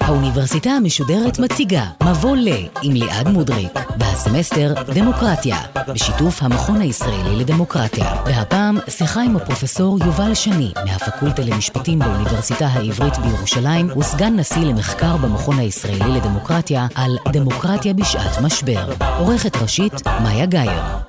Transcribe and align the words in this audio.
האוניברסיטה 0.00 0.70
המשודרת 0.70 1.38
מציגה 1.38 1.84
מבוא 2.02 2.36
ל 2.36 2.48
עם 2.82 2.92
ליעד 2.92 3.28
מודריק 3.28 3.72
והסמסטר 3.98 4.74
דמוקרטיה 4.94 5.56
בשיתוף 5.88 6.42
המכון 6.42 6.80
הישראלי 6.80 7.36
לדמוקרטיה. 7.36 8.14
והפעם 8.26 8.78
שיחה 8.88 9.22
עם 9.22 9.36
הפרופסור 9.36 9.98
יובל 9.98 10.34
שני 10.34 10.72
מהפקולטה 10.84 11.42
למשפטים 11.42 11.98
באוניברסיטה 11.98 12.66
העברית 12.66 13.18
בירושלים 13.18 13.98
וסגן 13.98 14.36
נשיא 14.36 14.62
למחקר 14.62 15.16
במכון 15.16 15.58
הישראלי 15.58 16.12
לדמוקרטיה 16.16 16.86
על 16.94 17.16
דמוקרטיה 17.32 17.94
בשעת 17.94 18.40
משבר. 18.42 18.92
עורכת 19.18 19.56
ראשית 19.56 20.06
מאיה 20.22 20.46
גאייר 20.46 21.03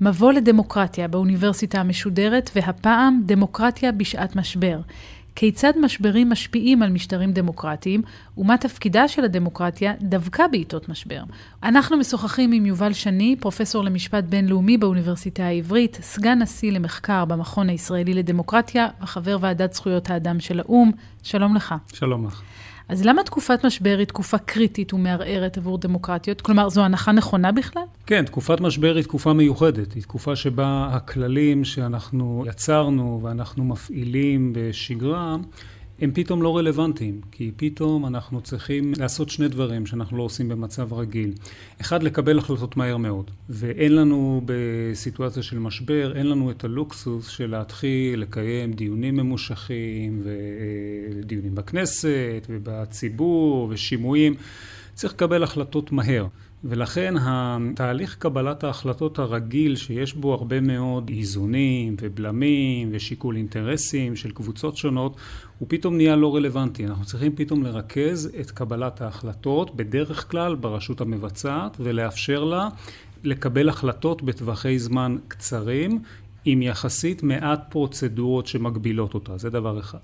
מבוא 0.00 0.32
לדמוקרטיה 0.32 1.08
באוניברסיטה 1.08 1.80
המשודרת, 1.80 2.50
והפעם 2.54 3.20
דמוקרטיה 3.26 3.92
בשעת 3.92 4.36
משבר. 4.36 4.80
כיצד 5.34 5.72
משברים 5.80 6.30
משפיעים 6.30 6.82
על 6.82 6.90
משטרים 6.90 7.32
דמוקרטיים, 7.32 8.02
ומה 8.38 8.58
תפקידה 8.58 9.08
של 9.08 9.24
הדמוקרטיה 9.24 9.94
דווקא 10.00 10.46
בעיתות 10.46 10.88
משבר. 10.88 11.22
אנחנו 11.62 11.96
משוחחים 11.96 12.52
עם 12.52 12.66
יובל 12.66 12.92
שני, 12.92 13.36
פרופסור 13.40 13.84
למשפט 13.84 14.24
בינלאומי 14.24 14.78
באוניברסיטה 14.78 15.44
העברית, 15.44 15.98
סגן 16.02 16.38
נשיא 16.42 16.72
למחקר 16.72 17.24
במכון 17.24 17.68
הישראלי 17.68 18.14
לדמוקרטיה, 18.14 18.88
וחבר 19.02 19.36
ועדת 19.40 19.72
זכויות 19.72 20.10
האדם 20.10 20.40
של 20.40 20.60
האו"ם. 20.60 20.90
שלום 21.22 21.56
לך. 21.56 21.74
שלום 21.92 22.26
לך. 22.26 22.42
אז 22.90 23.04
למה 23.04 23.22
תקופת 23.22 23.64
משבר 23.64 23.96
היא 23.98 24.06
תקופה 24.06 24.38
קריטית 24.38 24.92
ומערערת 24.92 25.56
עבור 25.56 25.78
דמוקרטיות? 25.78 26.40
כלומר, 26.40 26.68
זו 26.68 26.84
הנחה 26.84 27.12
נכונה 27.12 27.52
בכלל? 27.52 27.82
כן, 28.06 28.24
תקופת 28.24 28.60
משבר 28.60 28.96
היא 28.96 29.04
תקופה 29.04 29.32
מיוחדת. 29.32 29.92
היא 29.92 30.02
תקופה 30.02 30.36
שבה 30.36 30.88
הכללים 30.92 31.64
שאנחנו 31.64 32.44
יצרנו 32.46 33.20
ואנחנו 33.22 33.64
מפעילים 33.64 34.52
בשגרה, 34.54 35.36
הם 36.00 36.10
פתאום 36.14 36.42
לא 36.42 36.56
רלוונטיים, 36.56 37.20
כי 37.32 37.50
פתאום 37.56 38.06
אנחנו 38.06 38.40
צריכים 38.40 38.92
לעשות 38.98 39.30
שני 39.30 39.48
דברים 39.48 39.86
שאנחנו 39.86 40.16
לא 40.16 40.22
עושים 40.22 40.48
במצב 40.48 40.92
רגיל. 40.92 41.32
אחד, 41.80 42.02
לקבל 42.02 42.38
החלטות 42.38 42.76
מהר 42.76 42.96
מאוד, 42.96 43.30
ואין 43.48 43.94
לנו 43.94 44.42
בסיטואציה 44.44 45.42
של 45.42 45.58
משבר, 45.58 46.16
אין 46.16 46.26
לנו 46.26 46.50
את 46.50 46.64
הלוקסוס 46.64 47.28
של 47.28 47.50
להתחיל 47.50 48.20
לקיים 48.20 48.72
דיונים 48.72 49.16
ממושכים, 49.16 50.22
ודיונים 50.24 51.54
בכנסת, 51.54 52.46
ובציבור, 52.48 53.68
ושימועים. 53.70 54.34
צריך 54.94 55.12
לקבל 55.12 55.42
החלטות 55.42 55.92
מהר. 55.92 56.26
ולכן 56.64 57.14
התהליך 57.20 58.16
קבלת 58.18 58.64
ההחלטות 58.64 59.18
הרגיל, 59.18 59.76
שיש 59.76 60.14
בו 60.14 60.34
הרבה 60.34 60.60
מאוד 60.60 61.08
איזונים 61.08 61.96
ובלמים 62.00 62.88
ושיקול 62.92 63.36
אינטרסים 63.36 64.16
של 64.16 64.30
קבוצות 64.30 64.76
שונות, 64.76 65.16
הוא 65.58 65.68
פתאום 65.70 65.96
נהיה 65.96 66.16
לא 66.16 66.36
רלוונטי. 66.36 66.86
אנחנו 66.86 67.04
צריכים 67.04 67.32
פתאום 67.36 67.62
לרכז 67.62 68.30
את 68.40 68.50
קבלת 68.50 69.00
ההחלטות, 69.00 69.76
בדרך 69.76 70.30
כלל 70.30 70.54
ברשות 70.54 71.00
המבצעת, 71.00 71.76
ולאפשר 71.80 72.44
לה 72.44 72.68
לקבל 73.24 73.68
החלטות 73.68 74.22
בטווחי 74.22 74.78
זמן 74.78 75.16
קצרים, 75.28 76.02
עם 76.44 76.62
יחסית 76.62 77.22
מעט 77.22 77.60
פרוצדורות 77.70 78.46
שמגבילות 78.46 79.14
אותה. 79.14 79.38
זה 79.38 79.50
דבר 79.50 79.80
אחד. 79.80 79.98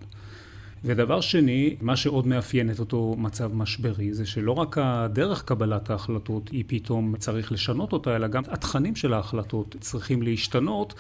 ודבר 0.87 1.21
שני, 1.21 1.77
מה 1.81 1.97
שעוד 1.97 2.27
מאפיין 2.27 2.71
את 2.71 2.79
אותו 2.79 3.15
מצב 3.19 3.55
משברי, 3.55 4.15
זה 4.15 4.27
שלא 4.27 4.53
רק 4.53 4.79
הדרך 4.81 5.43
קבלת 5.45 5.91
ההחלטות 5.91 6.49
היא 6.49 6.65
פתאום 6.67 7.17
צריך 7.17 7.53
לשנות 7.53 7.93
אותה, 7.93 8.17
אלא 8.17 8.27
גם 8.27 8.43
התכנים 8.49 8.97
של 8.97 9.13
ההחלטות 9.13 9.77
צריכים 9.81 10.23
להשתנות. 10.23 10.95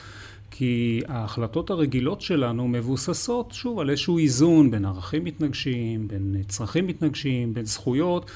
כי 0.50 1.02
ההחלטות 1.08 1.70
הרגילות 1.70 2.20
שלנו 2.20 2.68
מבוססות, 2.68 3.52
שוב, 3.52 3.78
על 3.78 3.90
איזשהו 3.90 4.18
איזון 4.18 4.70
בין 4.70 4.84
ערכים 4.84 5.24
מתנגשים, 5.24 6.08
בין 6.08 6.36
צרכים 6.48 6.86
מתנגשים, 6.86 7.54
בין 7.54 7.64
זכויות. 7.64 8.30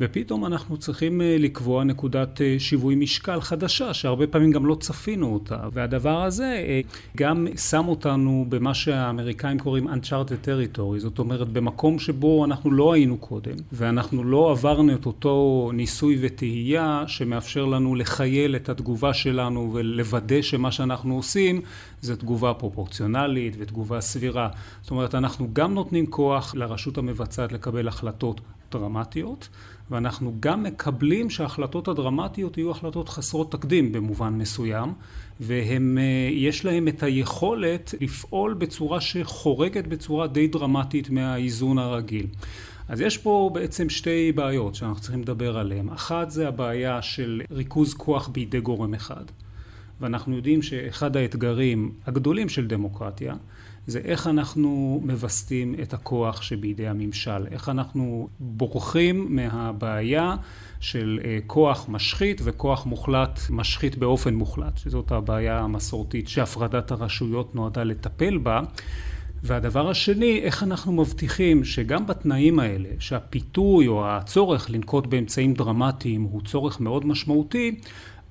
ופתאום 0.00 0.46
אנחנו 0.46 0.76
צריכים 0.76 1.20
אה, 1.20 1.36
לקבוע 1.38 1.84
נקודת 1.84 2.40
אה, 2.40 2.56
שיווי 2.58 2.94
משקל 2.94 3.40
חדשה, 3.40 3.94
שהרבה 3.94 4.26
פעמים 4.26 4.50
גם 4.50 4.66
לא 4.66 4.74
צפינו 4.74 5.34
אותה. 5.34 5.58
והדבר 5.72 6.22
הזה 6.22 6.64
אה, 6.68 6.80
גם 7.16 7.46
שם 7.56 7.88
אותנו 7.88 8.46
במה 8.48 8.74
שהאמריקאים 8.74 9.58
קוראים 9.58 9.88
Uncharted 9.88 10.46
Territory, 10.46 10.98
זאת 10.98 11.18
אומרת 11.18 11.48
במקום 11.48 11.98
שבו 11.98 12.44
אנחנו 12.44 12.70
לא 12.70 12.92
היינו 12.92 13.16
קודם, 13.16 13.54
ואנחנו 13.72 14.24
לא 14.24 14.50
עברנו 14.50 14.94
את 14.94 15.06
אותו 15.06 15.70
ניסוי 15.74 16.18
וטהייה 16.20 17.04
שמאפשר 17.06 17.64
לנו 17.64 17.94
לחייל 17.94 18.56
את 18.56 18.68
התגובה 18.68 19.14
שלנו 19.14 19.70
ולוודא 19.74 20.42
שמה 20.42 20.72
שאנחנו 20.72 21.14
עושים 21.14 21.60
זה 22.00 22.16
תגובה 22.16 22.54
פרופורציונלית 22.54 23.56
ותגובה 23.58 24.00
סבירה. 24.00 24.48
זאת 24.82 24.90
אומרת, 24.90 25.14
אנחנו 25.14 25.48
גם 25.52 25.74
נותנים 25.74 26.06
כוח 26.06 26.54
לרשות 26.54 26.98
המבצעת 26.98 27.52
לקבל 27.52 27.88
החלטות 27.88 28.40
דרמטיות, 28.72 29.48
ואנחנו 29.90 30.34
גם 30.40 30.62
מקבלים 30.62 31.30
שההחלטות 31.30 31.88
הדרמטיות 31.88 32.58
יהיו 32.58 32.70
החלטות 32.70 33.08
חסרות 33.08 33.52
תקדים 33.52 33.92
במובן 33.92 34.34
מסוים, 34.34 34.92
ויש 35.40 36.66
אה, 36.66 36.70
להם 36.70 36.88
את 36.88 37.02
היכולת 37.02 37.94
לפעול 38.00 38.54
בצורה 38.54 39.00
שחורגת 39.00 39.86
בצורה 39.86 40.26
די 40.26 40.46
דרמטית 40.46 41.10
מהאיזון 41.10 41.78
הרגיל. 41.78 42.26
אז 42.88 43.00
יש 43.00 43.18
פה 43.18 43.50
בעצם 43.54 43.88
שתי 43.88 44.32
בעיות 44.32 44.74
שאנחנו 44.74 45.00
צריכים 45.00 45.22
לדבר 45.22 45.58
עליהן. 45.58 45.88
אחת 45.88 46.30
זה 46.30 46.48
הבעיה 46.48 47.02
של 47.02 47.42
ריכוז 47.50 47.94
כוח 47.94 48.28
בידי 48.28 48.60
גורם 48.60 48.94
אחד. 48.94 49.24
ואנחנו 50.00 50.36
יודעים 50.36 50.62
שאחד 50.62 51.16
האתגרים 51.16 51.92
הגדולים 52.06 52.48
של 52.48 52.66
דמוקרטיה 52.66 53.34
זה 53.88 54.00
איך 54.04 54.26
אנחנו 54.26 55.00
מווסתים 55.04 55.74
את 55.82 55.94
הכוח 55.94 56.42
שבידי 56.42 56.88
הממשל, 56.88 57.46
איך 57.50 57.68
אנחנו 57.68 58.28
בורחים 58.40 59.26
מהבעיה 59.36 60.34
של 60.80 61.20
אה, 61.24 61.38
כוח 61.46 61.86
משחית 61.88 62.40
וכוח 62.44 62.86
מוחלט 62.86 63.40
משחית 63.50 63.98
באופן 63.98 64.34
מוחלט, 64.34 64.78
שזאת 64.78 65.12
הבעיה 65.12 65.58
המסורתית 65.58 66.28
שהפרדת 66.28 66.90
הרשויות 66.90 67.54
נועדה 67.54 67.84
לטפל 67.84 68.38
בה. 68.38 68.60
והדבר 69.42 69.90
השני, 69.90 70.40
איך 70.42 70.62
אנחנו 70.62 70.92
מבטיחים 70.92 71.64
שגם 71.64 72.06
בתנאים 72.06 72.58
האלה, 72.58 72.88
שהפיתוי 72.98 73.86
או 73.86 74.08
הצורך 74.08 74.70
לנקוט 74.70 75.06
באמצעים 75.06 75.54
דרמטיים 75.54 76.22
הוא 76.22 76.42
צורך 76.44 76.80
מאוד 76.80 77.06
משמעותי, 77.06 77.80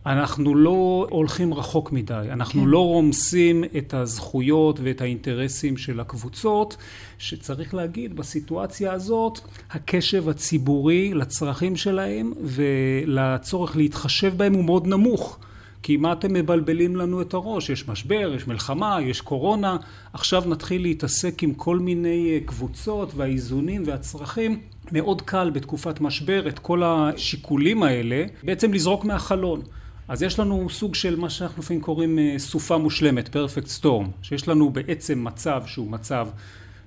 אנחנו 0.07 0.55
לא 0.55 1.07
הולכים 1.09 1.53
רחוק 1.53 1.91
מדי, 1.91 2.27
אנחנו 2.31 2.61
כן. 2.61 2.67
לא 2.67 2.85
רומסים 2.85 3.63
את 3.77 3.93
הזכויות 3.93 4.79
ואת 4.83 5.01
האינטרסים 5.01 5.77
של 5.77 5.99
הקבוצות, 5.99 6.77
שצריך 7.17 7.73
להגיד, 7.73 8.15
בסיטואציה 8.15 8.93
הזאת, 8.93 9.39
הקשב 9.71 10.29
הציבורי 10.29 11.13
לצרכים 11.13 11.75
שלהם 11.75 12.33
ולצורך 12.41 13.75
להתחשב 13.75 14.33
בהם 14.37 14.53
הוא 14.53 14.65
מאוד 14.65 14.87
נמוך. 14.87 15.39
כי 15.83 15.97
מה 15.97 16.13
אתם 16.13 16.33
מבלבלים 16.33 16.95
לנו 16.95 17.21
את 17.21 17.33
הראש? 17.33 17.69
יש 17.69 17.87
משבר, 17.87 18.33
יש 18.35 18.47
מלחמה, 18.47 18.97
יש 19.01 19.21
קורונה, 19.21 19.77
עכשיו 20.13 20.43
נתחיל 20.47 20.81
להתעסק 20.81 21.43
עם 21.43 21.53
כל 21.53 21.79
מיני 21.79 22.31
אה, 22.33 22.39
קבוצות 22.45 23.11
והאיזונים 23.15 23.83
והצרכים. 23.85 24.59
מאוד 24.91 25.21
קל 25.21 25.49
בתקופת 25.49 26.01
משבר 26.01 26.47
את 26.47 26.59
כל 26.59 26.83
השיקולים 26.83 27.83
האלה 27.83 28.25
בעצם 28.43 28.73
לזרוק 28.73 29.05
מהחלון. 29.05 29.61
אז 30.07 30.23
יש 30.23 30.39
לנו 30.39 30.69
סוג 30.69 30.95
של 30.95 31.19
מה 31.19 31.29
שאנחנו 31.29 31.61
לפעמים 31.61 31.81
קוראים 31.81 32.19
אה, 32.19 32.35
סופה 32.37 32.77
מושלמת, 32.77 33.35
perfect 33.35 33.81
storm, 33.81 34.05
שיש 34.21 34.47
לנו 34.47 34.69
בעצם 34.69 35.23
מצב 35.23 35.63
שהוא 35.65 35.91
מצב 35.91 36.27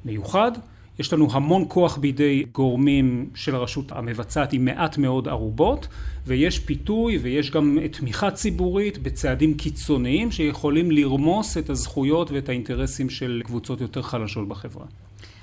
מיוחד, 0.05 0.53
יש 0.99 1.13
לנו 1.13 1.29
המון 1.33 1.65
כוח 1.69 1.97
בידי 1.97 2.45
גורמים 2.53 3.31
של 3.35 3.55
הרשות 3.55 3.93
המבצעת 3.93 4.53
עם 4.53 4.65
מעט 4.65 4.99
מאוד 4.99 5.29
ערובות, 5.29 5.89
ויש 6.27 6.59
פיתוי 6.59 7.19
ויש 7.19 7.51
גם 7.51 7.79
תמיכה 7.93 8.31
ציבורית 8.31 8.99
בצעדים 8.99 9.55
קיצוניים 9.55 10.31
שיכולים 10.31 10.91
לרמוס 10.91 11.59
את 11.59 11.71
הזכויות 11.71 12.31
ואת 12.31 12.49
האינטרסים 12.49 13.11
של 13.11 13.43
קבוצות 13.45 13.81
יותר 13.81 14.03
חלשות 14.03 14.49
בחברה. 14.49 14.85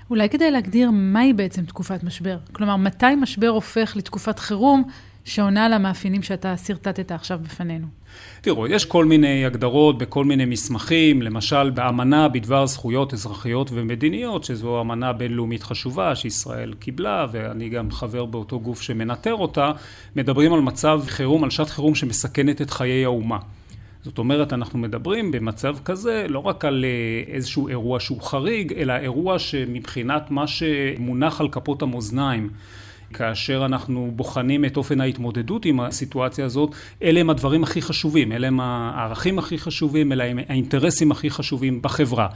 אולי 0.10 0.30
כדאי 0.30 0.52
להגדיר 0.52 0.92
מהי 0.92 1.34
בעצם 1.34 1.66
תקופת 1.66 2.04
משבר. 2.04 2.38
כלומר, 2.52 2.76
מתי 2.76 3.16
משבר 3.16 3.48
הופך 3.48 3.96
לתקופת 3.96 4.40
חירום 4.40 4.84
שעונה 5.28 5.66
על 5.66 5.74
המאפיינים 5.74 6.24
שאתה 6.24 6.58
שרטטת 6.58 7.12
עכשיו 7.12 7.40
בפנינו? 7.44 7.88
תראו, 8.42 8.68
יש 8.68 8.86
כל 8.86 9.06
מיני 9.06 9.46
הגדרות 9.46 9.98
בכל 9.98 10.26
מיני 10.26 10.46
מסמכים, 10.46 11.22
למשל 11.22 11.70
באמנה 11.70 12.28
בדבר 12.28 12.66
זכויות 12.66 13.14
אזרחיות 13.14 13.70
ומדיניות, 13.74 14.44
שזו 14.44 14.82
אמנה 14.82 15.14
בינלאומית 15.14 15.64
חשובה 15.64 16.16
שישראל 16.16 16.74
קיבלה, 16.74 17.28
ואני 17.32 17.70
גם 17.70 17.92
חבר 17.92 18.26
באותו 18.26 18.60
גוף 18.60 18.82
שמנטר 18.82 19.34
אותה, 19.34 19.72
מדברים 20.16 20.54
על 20.54 20.62
מצב 20.62 21.02
חירום, 21.08 21.44
על 21.44 21.50
שעת 21.50 21.70
חירום 21.70 21.96
שמסכנת 21.96 22.62
את 22.62 22.70
חיי 22.70 23.06
האומה. 23.06 23.38
זאת 24.04 24.18
אומרת, 24.18 24.54
אנחנו 24.54 24.80
מדברים 24.80 25.32
במצב 25.32 25.76
כזה 25.86 26.26
לא 26.30 26.40
רק 26.40 26.66
על 26.66 26.86
אה, 26.86 27.34
איזשהו 27.34 27.68
אירוע 27.68 28.00
שהוא 28.00 28.22
חריג, 28.22 28.74
אלא 28.74 28.94
אירוע 28.94 29.40
שמבחינת 29.40 30.32
מה 30.32 30.48
שמונח 30.48 31.42
על 31.42 31.50
כפות 31.50 31.82
המאזניים 31.82 32.50
כאשר 33.14 33.66
אנחנו 33.66 34.12
בוחנים 34.16 34.66
את 34.66 34.78
אופן 34.78 35.02
ההתמודדות 35.02 35.66
עם 35.66 35.80
הסיטואציה 35.80 36.46
הזאת, 36.46 36.72
אלה 37.04 37.20
הם 37.20 37.30
הדברים 37.30 37.64
הכי 37.64 37.82
חשובים, 37.82 38.32
אלה 38.32 38.48
הם 38.48 38.60
הערכים 38.60 39.40
הכי 39.40 39.58
חשובים, 39.58 40.12
אלה 40.12 40.24
הם 40.24 40.40
האינטרסים 40.50 41.12
הכי 41.12 41.30
חשובים 41.30 41.82
בחברה. 41.82 42.28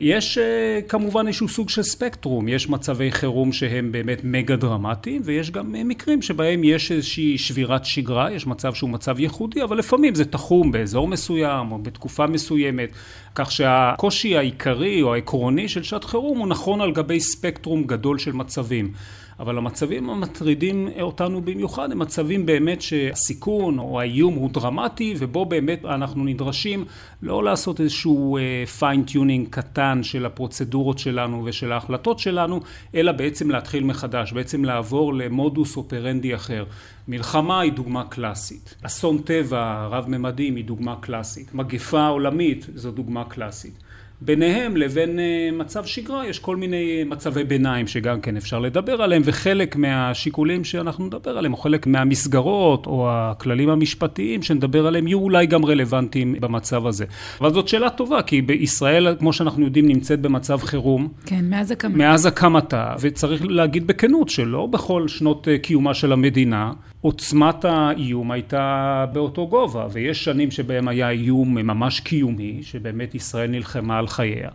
יש 0.00 0.38
אה, 0.38 0.80
כמובן 0.88 1.26
איזשהו 1.26 1.48
סוג 1.48 1.68
של 1.68 1.82
ספקטרום, 1.82 2.48
יש 2.48 2.68
מצבי 2.68 3.12
חירום 3.12 3.52
שהם 3.52 3.92
באמת 3.92 4.20
מגה 4.24 4.56
דרמטיים 4.56 5.22
ויש 5.24 5.50
גם 5.50 5.74
אה, 5.74 5.84
מקרים 5.84 6.22
שבהם 6.22 6.64
יש 6.64 6.92
איזושהי 6.92 7.38
שבירת 7.38 7.84
שגרה, 7.84 8.32
יש 8.32 8.46
מצב 8.46 8.74
שהוא 8.74 8.90
מצב 8.90 9.20
ייחודי, 9.20 9.62
אבל 9.62 9.78
לפעמים 9.78 10.14
זה 10.14 10.24
תחום 10.24 10.72
באזור 10.72 11.08
מסוים 11.08 11.72
או 11.72 11.78
בתקופה 11.78 12.26
מסוימת, 12.26 12.88
כך 13.34 13.52
שהקושי 13.52 14.36
העיקרי 14.36 15.02
או 15.02 15.14
העקרוני 15.14 15.68
של 15.68 15.82
שעת 15.82 16.04
חירום 16.04 16.38
הוא 16.38 16.48
נכון 16.48 16.80
על 16.80 16.92
גבי 16.92 17.20
ספקטרום 17.20 17.84
גדול 17.84 18.18
של 18.18 18.32
מצבים. 18.32 18.92
אבל 19.40 19.58
המצבים 19.58 20.10
המטרידים 20.10 20.88
אותנו 21.00 21.40
במיוחד 21.40 21.92
הם 21.92 21.98
מצבים 21.98 22.46
באמת 22.46 22.82
שהסיכון 22.82 23.78
או 23.78 24.00
האיום 24.00 24.34
הוא 24.34 24.50
דרמטי 24.50 25.14
ובו 25.18 25.44
באמת 25.44 25.84
אנחנו 25.84 26.24
נדרשים 26.24 26.84
לא 27.22 27.44
לעשות 27.44 27.80
איזשהו 27.80 28.38
fine-tuning 28.78 29.46
uh, 29.46 29.50
קטן 29.50 30.02
של 30.02 30.26
הפרוצדורות 30.26 30.98
שלנו 30.98 31.42
ושל 31.44 31.72
ההחלטות 31.72 32.18
שלנו, 32.18 32.60
אלא 32.94 33.12
בעצם 33.12 33.50
להתחיל 33.50 33.84
מחדש, 33.84 34.32
בעצם 34.32 34.64
לעבור 34.64 35.14
למודוס 35.14 35.76
אופרנדי 35.76 36.34
אחר. 36.34 36.64
מלחמה 37.08 37.60
היא 37.60 37.72
דוגמה 37.72 38.04
קלאסית, 38.04 38.74
אסון 38.82 39.18
טבע 39.18 39.86
רב-ממדים 39.90 40.56
היא 40.56 40.64
דוגמה 40.64 40.96
קלאסית, 41.00 41.54
מגפה 41.54 42.06
עולמית 42.06 42.66
זו 42.74 42.90
דוגמה 42.90 43.24
קלאסית. 43.24 43.83
ביניהם 44.24 44.76
לבין 44.76 45.18
אה, 45.18 45.48
מצב 45.52 45.84
שגרה 45.84 46.26
יש 46.26 46.38
כל 46.38 46.56
מיני 46.56 47.04
מצבי 47.04 47.44
ביניים 47.44 47.86
שגם 47.86 48.20
כן 48.20 48.36
אפשר 48.36 48.58
לדבר 48.58 49.02
עליהם 49.02 49.22
וחלק 49.24 49.76
מהשיקולים 49.76 50.64
שאנחנו 50.64 51.06
נדבר 51.06 51.38
עליהם 51.38 51.52
או 51.52 51.58
חלק 51.58 51.86
מהמסגרות 51.86 52.86
או 52.86 53.08
הכללים 53.10 53.68
המשפטיים 53.70 54.42
שנדבר 54.42 54.86
עליהם 54.86 55.06
יהיו 55.06 55.18
אולי 55.18 55.46
גם 55.46 55.64
רלוונטיים 55.64 56.34
במצב 56.40 56.86
הזה. 56.86 57.04
אבל 57.40 57.52
זאת 57.52 57.68
שאלה 57.68 57.90
טובה 57.90 58.22
כי 58.22 58.42
בישראל 58.42 59.16
כמו 59.18 59.32
שאנחנו 59.32 59.64
יודעים 59.64 59.88
נמצאת 59.88 60.20
במצב 60.20 60.58
חירום. 60.58 61.08
כן, 61.26 61.44
מאז 61.50 61.70
הקמתה. 61.70 61.98
מאז 61.98 62.26
הקמתה 62.26 62.94
וצריך 63.00 63.42
להגיד 63.48 63.86
בכנות 63.86 64.28
שלא 64.28 64.66
בכל 64.66 65.08
שנות 65.08 65.48
אה, 65.48 65.58
קיומה 65.58 65.94
של 65.94 66.12
המדינה 66.12 66.72
עוצמת 67.04 67.64
האיום 67.64 68.30
הייתה 68.30 69.04
באותו 69.12 69.46
גובה, 69.46 69.86
ויש 69.92 70.24
שנים 70.24 70.50
שבהם 70.50 70.88
היה 70.88 71.10
איום 71.10 71.54
ממש 71.54 72.00
קיומי, 72.00 72.58
שבאמת 72.62 73.14
ישראל 73.14 73.50
נלחמה 73.50 73.98
על 73.98 74.06
חייה. 74.14 74.50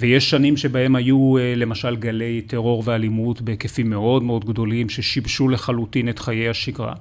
ויש 0.00 0.30
שנים 0.30 0.56
שבהם 0.56 0.96
היו 0.96 1.38
אה, 1.38 1.54
למשל 1.56 1.96
גלי 1.96 2.40
טרור 2.40 2.82
ואלימות 2.86 3.40
בהיקפים 3.40 3.90
מאוד 3.90 4.22
מאוד 4.22 4.44
גדולים 4.44 4.88
ששיבשו 4.88 5.48
לחלוטין 5.48 6.08
את 6.08 6.18
חיי 6.18 6.48
השגרה. 6.48 6.94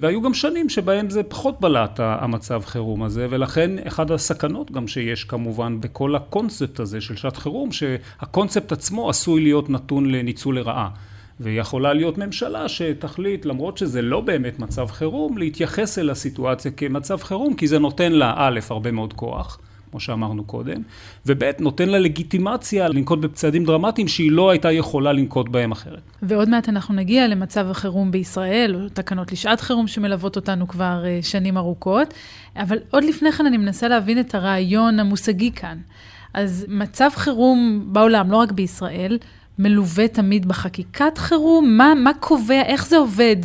והיו 0.00 0.22
גם 0.22 0.34
שנים 0.34 0.68
שבהם 0.68 1.10
זה 1.10 1.22
פחות 1.22 1.60
בלט 1.60 2.00
המצב 2.02 2.62
חירום 2.64 3.02
הזה, 3.02 3.26
ולכן 3.30 3.70
אחד 3.86 4.10
הסכנות 4.10 4.70
גם 4.70 4.88
שיש 4.88 5.24
כמובן 5.24 5.80
בכל 5.80 6.16
הקונספט 6.16 6.80
הזה 6.80 7.00
של 7.00 7.16
שעת 7.16 7.36
חירום, 7.36 7.72
שהקונספט 7.72 8.72
עצמו 8.72 9.10
עשוי 9.10 9.42
להיות 9.42 9.70
נתון 9.70 10.10
לניצול 10.10 10.58
לרעה. 10.58 10.88
ויכולה 11.40 11.92
להיות 11.92 12.18
ממשלה 12.18 12.68
שתחליט, 12.68 13.44
למרות 13.44 13.78
שזה 13.78 14.02
לא 14.02 14.20
באמת 14.20 14.58
מצב 14.58 14.86
חירום, 14.86 15.38
להתייחס 15.38 15.98
אל 15.98 16.10
הסיטואציה 16.10 16.70
כמצב 16.70 17.22
חירום, 17.22 17.54
כי 17.54 17.66
זה 17.66 17.78
נותן 17.78 18.12
לה 18.12 18.34
א', 18.36 18.60
הרבה 18.70 18.90
מאוד 18.90 19.12
כוח. 19.12 19.58
כמו 19.90 20.00
שאמרנו 20.00 20.44
קודם, 20.44 20.82
וב' 21.26 21.42
נותן 21.58 21.88
לה 21.88 21.98
לגיטימציה 21.98 22.88
לנקוט 22.88 23.18
בצעדים 23.18 23.64
דרמטיים 23.64 24.08
שהיא 24.08 24.32
לא 24.32 24.50
הייתה 24.50 24.72
יכולה 24.72 25.12
לנקוט 25.12 25.48
בהם 25.48 25.72
אחרת. 25.72 26.00
ועוד 26.22 26.48
מעט 26.48 26.68
אנחנו 26.68 26.94
נגיע 26.94 27.28
למצב 27.28 27.66
החירום 27.70 28.10
בישראל, 28.10 28.74
או 28.74 28.88
תקנות 28.88 29.32
לשעת 29.32 29.60
חירום 29.60 29.86
שמלוות 29.86 30.36
אותנו 30.36 30.68
כבר 30.68 31.02
אה, 31.04 31.18
שנים 31.22 31.56
ארוכות, 31.56 32.14
אבל 32.56 32.78
עוד 32.90 33.04
לפני 33.04 33.32
כן 33.32 33.46
אני 33.46 33.56
מנסה 33.56 33.88
להבין 33.88 34.20
את 34.20 34.34
הרעיון 34.34 35.00
המושגי 35.00 35.52
כאן. 35.52 35.78
אז 36.34 36.66
מצב 36.68 37.08
חירום 37.14 37.88
בעולם, 37.92 38.30
לא 38.30 38.36
רק 38.36 38.52
בישראל, 38.52 39.18
מלווה 39.58 40.08
תמיד 40.08 40.48
בחקיקת 40.48 41.18
חירום? 41.18 41.76
מה, 41.76 41.92
מה 41.96 42.10
קובע, 42.20 42.62
איך 42.62 42.86
זה 42.86 42.96
עובד? 42.96 43.36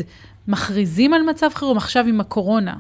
מכריזים 0.48 1.14
על 1.14 1.22
מצב 1.22 1.50
חירום 1.54 1.78
עכשיו 1.78 2.06
עם 2.08 2.22
הקורונה? 2.22 2.76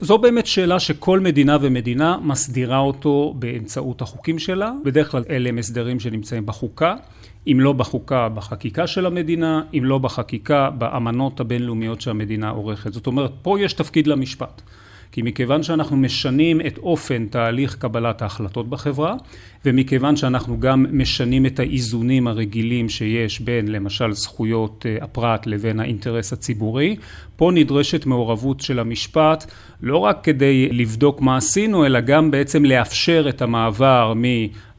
זו 0.00 0.18
באמת 0.18 0.46
שאלה 0.46 0.80
שכל 0.80 1.20
מדינה 1.20 1.56
ומדינה 1.60 2.18
מסדירה 2.22 2.78
אותו 2.78 3.34
באמצעות 3.38 4.02
החוקים 4.02 4.38
שלה. 4.38 4.72
בדרך 4.84 5.10
כלל 5.10 5.24
אלה 5.30 5.48
הם 5.48 5.58
הסדרים 5.58 6.00
שנמצאים 6.00 6.46
בחוקה. 6.46 6.96
אם 7.46 7.60
לא 7.60 7.72
בחוקה, 7.72 8.28
בחקיקה 8.28 8.86
של 8.86 9.06
המדינה, 9.06 9.62
אם 9.74 9.84
לא 9.84 9.98
בחקיקה, 9.98 10.70
באמנות 10.70 11.40
הבינלאומיות 11.40 12.00
שהמדינה 12.00 12.50
עורכת. 12.50 12.92
זאת 12.92 13.06
אומרת, 13.06 13.30
פה 13.42 13.60
יש 13.60 13.72
תפקיד 13.72 14.06
למשפט. 14.06 14.62
כי 15.12 15.22
מכיוון 15.22 15.62
שאנחנו 15.62 15.96
משנים 15.96 16.60
את 16.60 16.78
אופן 16.78 17.26
תהליך 17.26 17.76
קבלת 17.76 18.22
ההחלטות 18.22 18.68
בחברה, 18.68 19.14
ומכיוון 19.64 20.16
שאנחנו 20.16 20.60
גם 20.60 20.86
משנים 20.90 21.46
את 21.46 21.60
האיזונים 21.60 22.26
הרגילים 22.26 22.88
שיש 22.88 23.40
בין 23.40 23.68
למשל 23.68 24.12
זכויות 24.12 24.86
אה, 24.88 25.04
הפרט 25.04 25.46
לבין 25.46 25.80
האינטרס 25.80 26.32
הציבורי, 26.32 26.96
פה 27.36 27.50
נדרשת 27.54 28.06
מעורבות 28.06 28.60
של 28.60 28.78
המשפט 28.78 29.50
לא 29.82 29.98
רק 29.98 30.18
כדי 30.22 30.68
לבדוק 30.72 31.20
מה 31.20 31.36
עשינו, 31.36 31.86
אלא 31.86 32.00
גם 32.00 32.30
בעצם 32.30 32.64
לאפשר 32.64 33.26
את 33.28 33.42
המעבר 33.42 34.12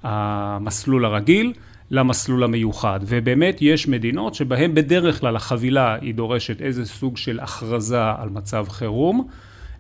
מהמסלול 0.04 1.06
הרגיל 1.06 1.54
למסלול 1.92 2.44
המיוחד. 2.44 3.00
ובאמת 3.04 3.58
יש 3.62 3.88
מדינות 3.88 4.36
שבהן 4.36 4.74
בדרך 4.74 5.20
כלל 5.20 5.36
החבילה 5.36 5.98
היא 6.02 6.14
דורשת 6.14 6.62
איזה 6.62 6.86
סוג 6.86 7.18
של 7.18 7.40
הכרזה 7.40 8.04
על 8.18 8.30
מצב 8.30 8.66
חירום. 8.70 9.28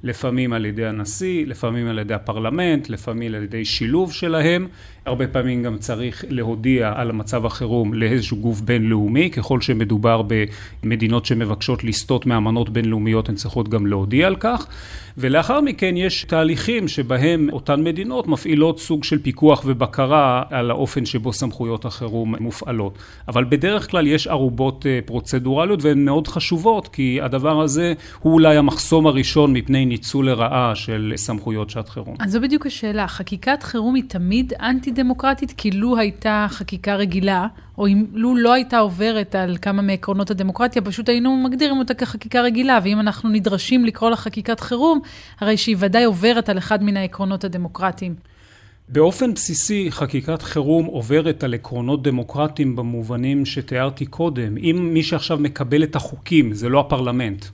לפעמים 0.03 0.53
על 0.53 0.65
ידי 0.65 0.85
הנשיא, 0.85 1.45
לפעמים 1.45 1.88
על 1.88 1.99
ידי 1.99 2.13
הפרלמנט, 2.13 2.89
לפעמים 2.89 3.35
על 3.35 3.44
ידי 3.44 3.65
שילוב 3.65 4.13
שלהם. 4.13 4.67
הרבה 5.05 5.27
פעמים 5.27 5.63
גם 5.63 5.77
צריך 5.77 6.25
להודיע 6.29 6.94
על 6.95 7.11
מצב 7.11 7.45
החירום 7.45 7.94
לאיזשהו 7.94 8.38
גוף 8.38 8.61
בינלאומי, 8.61 9.29
ככל 9.29 9.61
שמדובר 9.61 10.21
במדינות 10.83 11.25
שמבקשות 11.25 11.83
לסטות 11.83 12.25
מאמנות 12.25 12.69
בינלאומיות 12.69 13.29
הן 13.29 13.35
צריכות 13.35 13.69
גם 13.69 13.88
להודיע 13.88 14.27
על 14.27 14.35
כך. 14.35 14.67
ולאחר 15.17 15.61
מכן 15.61 15.97
יש 15.97 16.23
תהליכים 16.23 16.88
שבהם 16.88 17.50
אותן 17.53 17.83
מדינות 17.83 18.27
מפעילות 18.27 18.79
סוג 18.79 19.03
של 19.03 19.19
פיקוח 19.19 19.63
ובקרה 19.65 20.43
על 20.50 20.71
האופן 20.71 21.05
שבו 21.05 21.33
סמכויות 21.33 21.85
החירום 21.85 22.35
מופעלות. 22.39 22.97
אבל 23.27 23.43
בדרך 23.43 23.91
כלל 23.91 24.07
יש 24.07 24.27
ערובות 24.27 24.85
אה, 24.85 25.00
פרוצדורליות 25.05 25.83
והן 25.83 26.05
מאוד 26.05 26.27
חשובות, 26.27 26.88
כי 26.88 27.19
הדבר 27.21 27.61
הזה 27.61 27.93
הוא 28.19 28.33
אולי 28.33 28.57
המחסום 28.57 29.07
הראשון 29.07 29.53
מפני 29.53 29.85
ניצול 29.88 30.30
לרעה 30.30 30.75
של 30.75 31.13
סמכויות 31.16 31.69
שעת 31.69 31.89
חירום. 31.89 32.16
אז 32.19 32.31
זו 32.31 32.42
בדיוק 32.42 32.66
השאלה, 32.66 33.08
חקיקת 33.08 33.63
חירום 33.63 33.96
היא 33.96 34.03
תמיד 34.08 34.53
אנטי 34.62 34.91
דמוקרטית, 34.91 35.53
כי 35.58 35.72
לו 35.72 35.98
הייתה 35.98 36.46
חקיקה 36.50 36.96
רגילה, 36.96 37.48
או 37.77 37.88
אם 37.88 38.06
לו 38.13 38.36
לא 38.36 38.53
הייתה 38.53 38.79
עוברת 38.79 39.36
על 39.36 39.58
כמה 39.62 39.82
מעקרונות 39.82 40.32
הדמוקרטיה, 40.32 40.82
פשוט 40.82 41.10
היינו 41.10 41.38
מגדירים 41.38 41.77
אותה 41.77 41.94
כחקיקה 41.94 42.41
רגילה, 42.41 42.79
ואם 42.84 43.00
אנחנו 43.00 43.29
נדרשים 43.29 43.86
לקרוא 43.86 44.10
לה 44.10 44.15
חקיקת 44.15 44.60
חירום, 44.60 45.00
הרי 45.39 45.58
שהיא 45.58 45.75
ודאי 45.79 46.03
עוברת 46.03 46.50
על 46.50 46.58
אחד 46.58 46.84
מן 46.84 46.98
העקרונות 46.98 47.44
הדמוקרטיים. 47.44 48.15
באופן 48.89 49.34
בסיסי 49.34 49.88
חקיקת 49.91 50.41
חירום 50.41 50.86
עוברת 50.86 51.44
על 51.44 51.53
עקרונות 51.53 52.03
דמוקרטיים 52.03 52.75
במובנים 52.75 53.46
שתיארתי 53.46 54.06
קודם. 54.06 54.58
אם 54.58 54.89
מי 54.94 55.03
שעכשיו 55.03 55.38
מקבל 55.38 55.84
את 55.84 55.96
החוקים 55.96 56.53
זה 56.53 56.70
לא 56.70 56.79
הפרלמנט, 56.79 57.46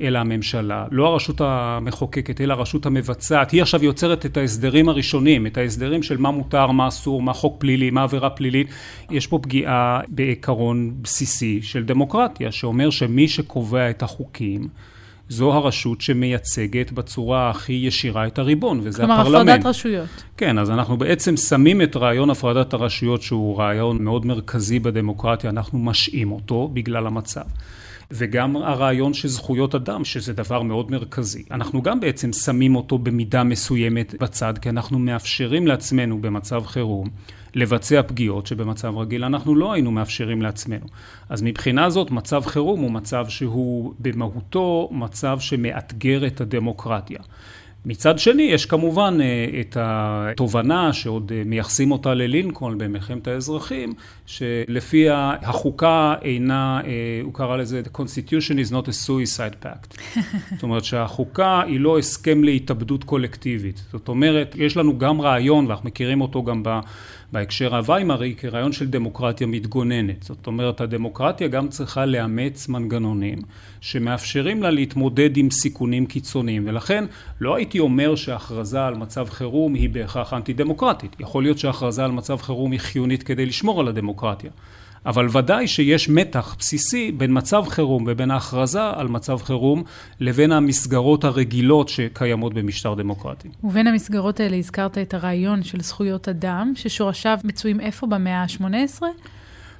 אלא 0.00 0.18
הממשלה, 0.18 0.86
לא 0.90 1.06
הרשות 1.06 1.40
המחוקקת, 1.40 2.40
אלא 2.40 2.52
הרשות 2.52 2.86
המבצעת. 2.86 3.50
היא 3.50 3.62
עכשיו 3.62 3.84
יוצרת 3.84 4.26
את 4.26 4.36
ההסדרים 4.36 4.88
הראשונים, 4.88 5.46
את 5.46 5.56
ההסדרים 5.56 6.02
של 6.02 6.16
מה 6.16 6.30
מותר, 6.30 6.70
מה 6.70 6.88
אסור, 6.88 7.22
מה 7.22 7.32
חוק 7.32 7.56
פלילי, 7.58 7.90
מה 7.90 8.02
עבירה 8.02 8.30
פלילית. 8.30 8.66
יש 9.10 9.26
פה 9.26 9.38
פגיעה 9.38 10.00
בעיקרון 10.08 10.94
בסיסי 11.02 11.62
של 11.62 11.84
דמוקרטיה, 11.84 12.52
שאומר 12.52 12.90
שמי 12.90 13.28
שקובע 13.28 13.90
את 13.90 14.02
החוקים 14.02 14.68
זו 15.28 15.52
הרשות 15.52 16.00
שמייצגת 16.00 16.92
בצורה 16.92 17.50
הכי 17.50 17.72
ישירה 17.72 18.26
את 18.26 18.38
הריבון, 18.38 18.80
וזה 18.82 18.98
כלומר, 18.98 19.14
הפרלמנט. 19.14 19.36
כלומר, 19.36 19.52
הפרדת 19.52 19.66
רשויות. 19.66 20.08
כן, 20.36 20.58
אז 20.58 20.70
אנחנו 20.70 20.96
בעצם 20.96 21.36
שמים 21.36 21.82
את 21.82 21.96
רעיון 21.96 22.30
הפרדת 22.30 22.72
הרשויות, 22.72 23.22
שהוא 23.22 23.58
רעיון 23.58 24.04
מאוד 24.04 24.26
מרכזי 24.26 24.78
בדמוקרטיה, 24.78 25.50
אנחנו 25.50 25.78
משעים 25.78 26.32
אותו 26.32 26.70
בגלל 26.72 27.06
המצב. 27.06 27.44
וגם 28.14 28.56
הרעיון 28.56 29.14
של 29.14 29.28
זכויות 29.28 29.74
אדם, 29.74 30.04
שזה 30.04 30.32
דבר 30.32 30.62
מאוד 30.62 30.90
מרכזי. 30.90 31.42
אנחנו 31.50 31.82
גם 31.82 32.00
בעצם 32.00 32.32
שמים 32.32 32.76
אותו 32.76 32.98
במידה 32.98 33.44
מסוימת 33.44 34.14
בצד, 34.20 34.58
כי 34.58 34.68
אנחנו 34.68 34.98
מאפשרים 34.98 35.66
לעצמנו 35.66 36.20
במצב 36.20 36.66
חירום 36.66 37.08
לבצע 37.54 38.02
פגיעות 38.02 38.46
שבמצב 38.46 38.98
רגיל 38.98 39.24
אנחנו 39.24 39.54
לא 39.54 39.72
היינו 39.72 39.90
מאפשרים 39.90 40.42
לעצמנו. 40.42 40.86
אז 41.28 41.42
מבחינה 41.42 41.90
זאת 41.90 42.10
מצב 42.10 42.42
חירום 42.46 42.80
הוא 42.80 42.90
מצב 42.90 43.26
שהוא 43.28 43.94
במהותו 43.98 44.88
מצב 44.92 45.40
שמאתגר 45.40 46.26
את 46.26 46.40
הדמוקרטיה. 46.40 47.18
מצד 47.86 48.18
שני, 48.18 48.42
יש 48.42 48.66
כמובן 48.66 49.18
אה, 49.20 49.60
את 49.60 49.76
התובנה 49.80 50.92
שעוד 50.92 51.32
אה, 51.34 51.42
מייחסים 51.46 51.92
אותה 51.92 52.14
ללינקולן 52.14 52.78
במלחמת 52.78 53.28
האזרחים, 53.28 53.94
שלפיה 54.26 55.34
החוקה 55.42 56.14
אינה, 56.22 56.80
אה, 56.84 56.90
הוא 57.22 57.34
קרא 57.34 57.56
לזה, 57.56 57.82
The 57.84 57.98
Constitution 57.98 58.68
is 58.68 58.72
not 58.72 58.88
a 58.88 59.06
suicide 59.06 59.64
pact. 59.64 60.18
זאת 60.54 60.62
אומרת 60.62 60.84
שהחוקה 60.84 61.62
היא 61.66 61.80
לא 61.80 61.98
הסכם 61.98 62.44
להתאבדות 62.44 63.04
קולקטיבית. 63.04 63.82
זאת 63.92 64.08
אומרת, 64.08 64.54
יש 64.58 64.76
לנו 64.76 64.98
גם 64.98 65.20
רעיון, 65.20 65.66
ואנחנו 65.66 65.86
מכירים 65.86 66.20
אותו 66.20 66.44
גם 66.44 66.62
ב... 66.62 66.80
בהקשר 67.32 67.76
הוויימרי 67.76 68.34
כרעיון 68.38 68.72
של 68.72 68.90
דמוקרטיה 68.90 69.46
מתגוננת. 69.46 70.22
זאת 70.22 70.46
אומרת, 70.46 70.80
הדמוקרטיה 70.80 71.48
גם 71.48 71.68
צריכה 71.68 72.06
לאמץ 72.06 72.68
מנגנונים 72.68 73.38
שמאפשרים 73.82 74.62
לה 74.62 74.70
להתמודד 74.70 75.36
עם 75.36 75.50
סיכונים 75.50 76.06
קיצוניים, 76.06 76.64
ולכן 76.66 77.04
לא 77.40 77.56
הייתי 77.56 77.78
אומר 77.78 78.16
שהכרזה 78.16 78.86
על 78.86 78.94
מצב 78.94 79.26
חירום 79.30 79.74
היא 79.74 79.90
בהכרח 79.90 80.32
אנטי 80.32 80.52
דמוקרטית. 80.52 81.16
יכול 81.20 81.42
להיות 81.42 81.58
שהכרזה 81.58 82.04
על 82.04 82.10
מצב 82.10 82.36
חירום 82.36 82.72
היא 82.72 82.80
חיונית 82.80 83.22
כדי 83.22 83.46
לשמור 83.46 83.80
על 83.80 83.88
הדמוקרטיה. 83.88 84.50
אבל 85.06 85.26
ודאי 85.32 85.68
שיש 85.68 86.08
מתח 86.08 86.56
בסיסי 86.58 87.12
בין 87.12 87.30
מצב 87.38 87.64
חירום 87.68 88.04
ובין 88.06 88.30
ההכרזה 88.30 88.90
על 88.94 89.08
מצב 89.08 89.38
חירום 89.38 89.82
לבין 90.20 90.52
המסגרות 90.52 91.24
הרגילות 91.24 91.88
שקיימות 91.88 92.54
במשטר 92.54 92.94
דמוקרטי. 92.94 93.48
ובין 93.64 93.86
המסגרות 93.86 94.40
האלה 94.40 94.56
הזכרת 94.56 94.98
את 94.98 95.14
הרעיון 95.14 95.62
של 95.62 95.80
זכויות 95.80 96.28
אדם, 96.28 96.72
ששורשיו 96.74 97.38
מצויים 97.44 97.80
איפה 97.80 98.06
במאה 98.06 98.42
ה-18? 98.42 99.02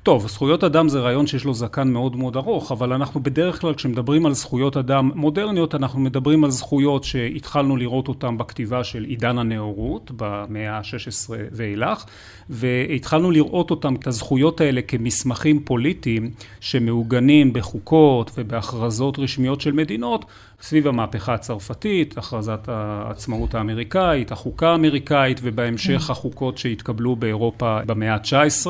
טוב, 0.03 0.27
זכויות 0.29 0.65
אדם 0.65 0.89
זה 0.89 1.01
רעיון 1.01 1.27
שיש 1.27 1.45
לו 1.45 1.55
זקן 1.55 1.89
מאוד 1.89 2.17
מאוד 2.17 2.37
ארוך, 2.37 2.73
אבל 2.73 2.93
אנחנו 2.93 3.23
בדרך 3.23 3.61
כלל 3.61 3.75
כשמדברים 3.75 4.27
על 4.27 4.33
זכויות 4.33 4.77
אדם 4.77 5.11
מודרניות, 5.15 5.75
אנחנו 5.75 6.01
מדברים 6.01 6.45
על 6.45 6.51
זכויות 6.51 7.05
שהתחלנו 7.05 7.77
לראות 7.77 8.09
אותן 8.09 8.39
בכתיבה 8.39 8.85
של 8.85 9.05
עידן 9.05 9.39
הנאורות, 9.39 10.11
במאה 10.17 10.77
ה-16 10.77 11.31
ואילך, 11.53 12.05
והתחלנו 12.51 13.31
לראות 13.31 13.71
אותן, 13.71 13.95
את 13.95 14.07
הזכויות 14.07 14.61
האלה, 14.61 14.83
כמסמכים 14.83 15.61
פוליטיים 15.65 16.31
שמעוגנים 16.61 17.53
בחוקות 17.53 18.31
ובהכרזות 18.35 19.19
רשמיות 19.19 19.61
של 19.61 19.73
מדינות, 19.73 20.25
סביב 20.63 20.89
המהפכה 20.89 21.35
הצרפתית, 21.35 22.19
הכרזת 22.19 22.69
העצמאות 22.69 23.55
האמריקאית, 23.55 24.33
החוקה 24.33 24.69
האמריקאית, 24.71 25.41
ובהמשך 25.43 26.03
כן. 26.07 26.13
החוקות 26.13 26.59
שהתקבלו 26.59 27.17
באירופה 27.17 27.79
במאה 27.87 28.15
ה-19. 28.15 28.67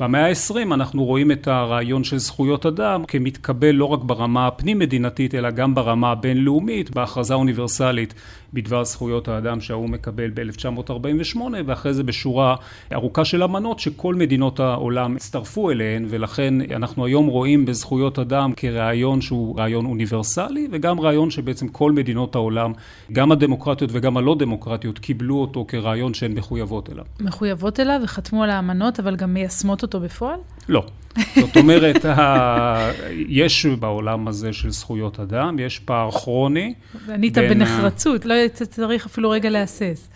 במאה 0.00 0.28
ה-20 0.28 0.74
אנחנו 0.74 1.04
רואים 1.04 1.32
את 1.32 1.48
הרעיון 1.48 2.04
של 2.04 2.18
זכויות 2.18 2.66
אדם 2.66 3.04
כמתקבל 3.04 3.70
לא 3.70 3.84
רק 3.84 4.00
ברמה 4.02 4.46
הפנים-מדינתית 4.46 5.34
אלא 5.34 5.50
גם 5.50 5.74
ברמה 5.74 6.10
הבינלאומית 6.10 6.90
בהכרזה 6.90 7.34
אוניברסלית 7.34 8.14
בדבר 8.52 8.84
זכויות 8.84 9.28
האדם 9.28 9.60
שהאו"ם 9.60 9.92
מקבל 9.92 10.30
ב-1948 10.34 11.38
ואחרי 11.66 11.94
זה 11.94 12.02
בשורה 12.02 12.56
ארוכה 12.92 13.24
של 13.24 13.42
אמנות 13.42 13.78
שכל 13.78 14.14
מדינות 14.14 14.60
העולם 14.60 15.16
הצטרפו 15.16 15.70
אליהן 15.70 16.06
ולכן 16.08 16.54
אנחנו 16.74 17.06
היום 17.06 17.26
רואים 17.26 17.64
בזכויות 17.64 18.18
אדם 18.18 18.52
כרעיון 18.56 19.20
שהוא 19.20 19.58
רעיון 19.58 19.86
אוניברסלי 19.86 20.68
וגם 20.72 21.00
רעיון 21.00 21.30
שבעצם 21.30 21.68
כל 21.68 21.92
מדינות 21.92 22.34
העולם, 22.34 22.72
גם 23.12 23.32
הדמוקרטיות 23.32 23.90
וגם 23.92 24.16
הלא 24.16 24.36
דמוקרטיות, 24.38 24.98
קיבלו 24.98 25.36
אותו 25.40 25.64
כרעיון 25.68 26.14
שהן 26.14 26.32
מחויבות 26.32 26.90
אליו. 26.90 27.04
מחויבות 27.20 27.80
אליו 27.80 28.00
וחתמו 28.04 28.42
על 28.42 28.50
האמנות 28.50 29.00
אבל 29.00 29.16
גם 29.16 29.34
מיישמות 29.34 29.82
אותו 29.82 30.00
בפועל? 30.00 30.38
לא. 30.68 30.86
זאת 31.40 31.56
אומרת, 31.56 32.04
ה... 32.04 32.90
יש 33.28 33.66
בעולם 33.66 34.28
הזה 34.28 34.52
של 34.52 34.70
זכויות 34.70 35.20
אדם, 35.20 35.58
יש 35.58 35.78
פער 35.78 36.10
כרוני. 36.10 36.74
ענית 37.08 37.38
בנחרצות, 37.38 38.24
ה... 38.24 38.28
לא 38.28 38.34
צריך 38.52 39.06
אפילו 39.06 39.30
רגע 39.30 39.50
להסס. 39.50 40.08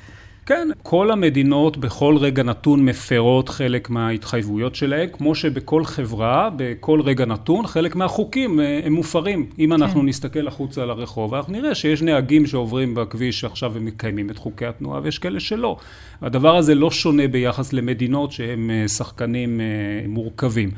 כן, 0.50 0.68
כל 0.82 1.10
המדינות 1.10 1.76
בכל 1.76 2.16
רגע 2.20 2.42
נתון 2.42 2.84
מפרות 2.84 3.48
חלק 3.48 3.90
מההתחייבויות 3.90 4.74
שלהן, 4.74 5.08
כמו 5.12 5.34
שבכל 5.34 5.84
חברה, 5.84 6.50
בכל 6.56 7.00
רגע 7.00 7.24
נתון, 7.24 7.66
חלק 7.66 7.96
מהחוקים 7.96 8.60
אה, 8.60 8.80
הם 8.84 8.92
מופרים. 8.92 9.46
אם 9.58 9.72
אנחנו 9.72 10.00
כן. 10.00 10.06
נסתכל 10.06 10.48
החוצה 10.48 10.82
על 10.82 10.90
הרחוב, 10.90 11.34
אנחנו 11.34 11.52
נראה 11.52 11.74
שיש 11.74 12.02
נהגים 12.02 12.46
שעוברים 12.46 12.94
בכביש 12.94 13.44
עכשיו 13.44 13.76
הם 13.76 13.84
מקיימים 13.84 14.30
את 14.30 14.38
חוקי 14.38 14.66
התנועה, 14.66 15.00
ויש 15.02 15.18
כאלה 15.18 15.40
שלא. 15.40 15.76
הדבר 16.22 16.56
הזה 16.56 16.74
לא 16.74 16.90
שונה 16.90 17.28
ביחס 17.28 17.72
למדינות 17.72 18.32
שהן 18.32 18.70
אה, 18.70 18.88
שחקנים 18.88 19.60
אה, 19.60 19.66
מורכבים. 20.08 20.70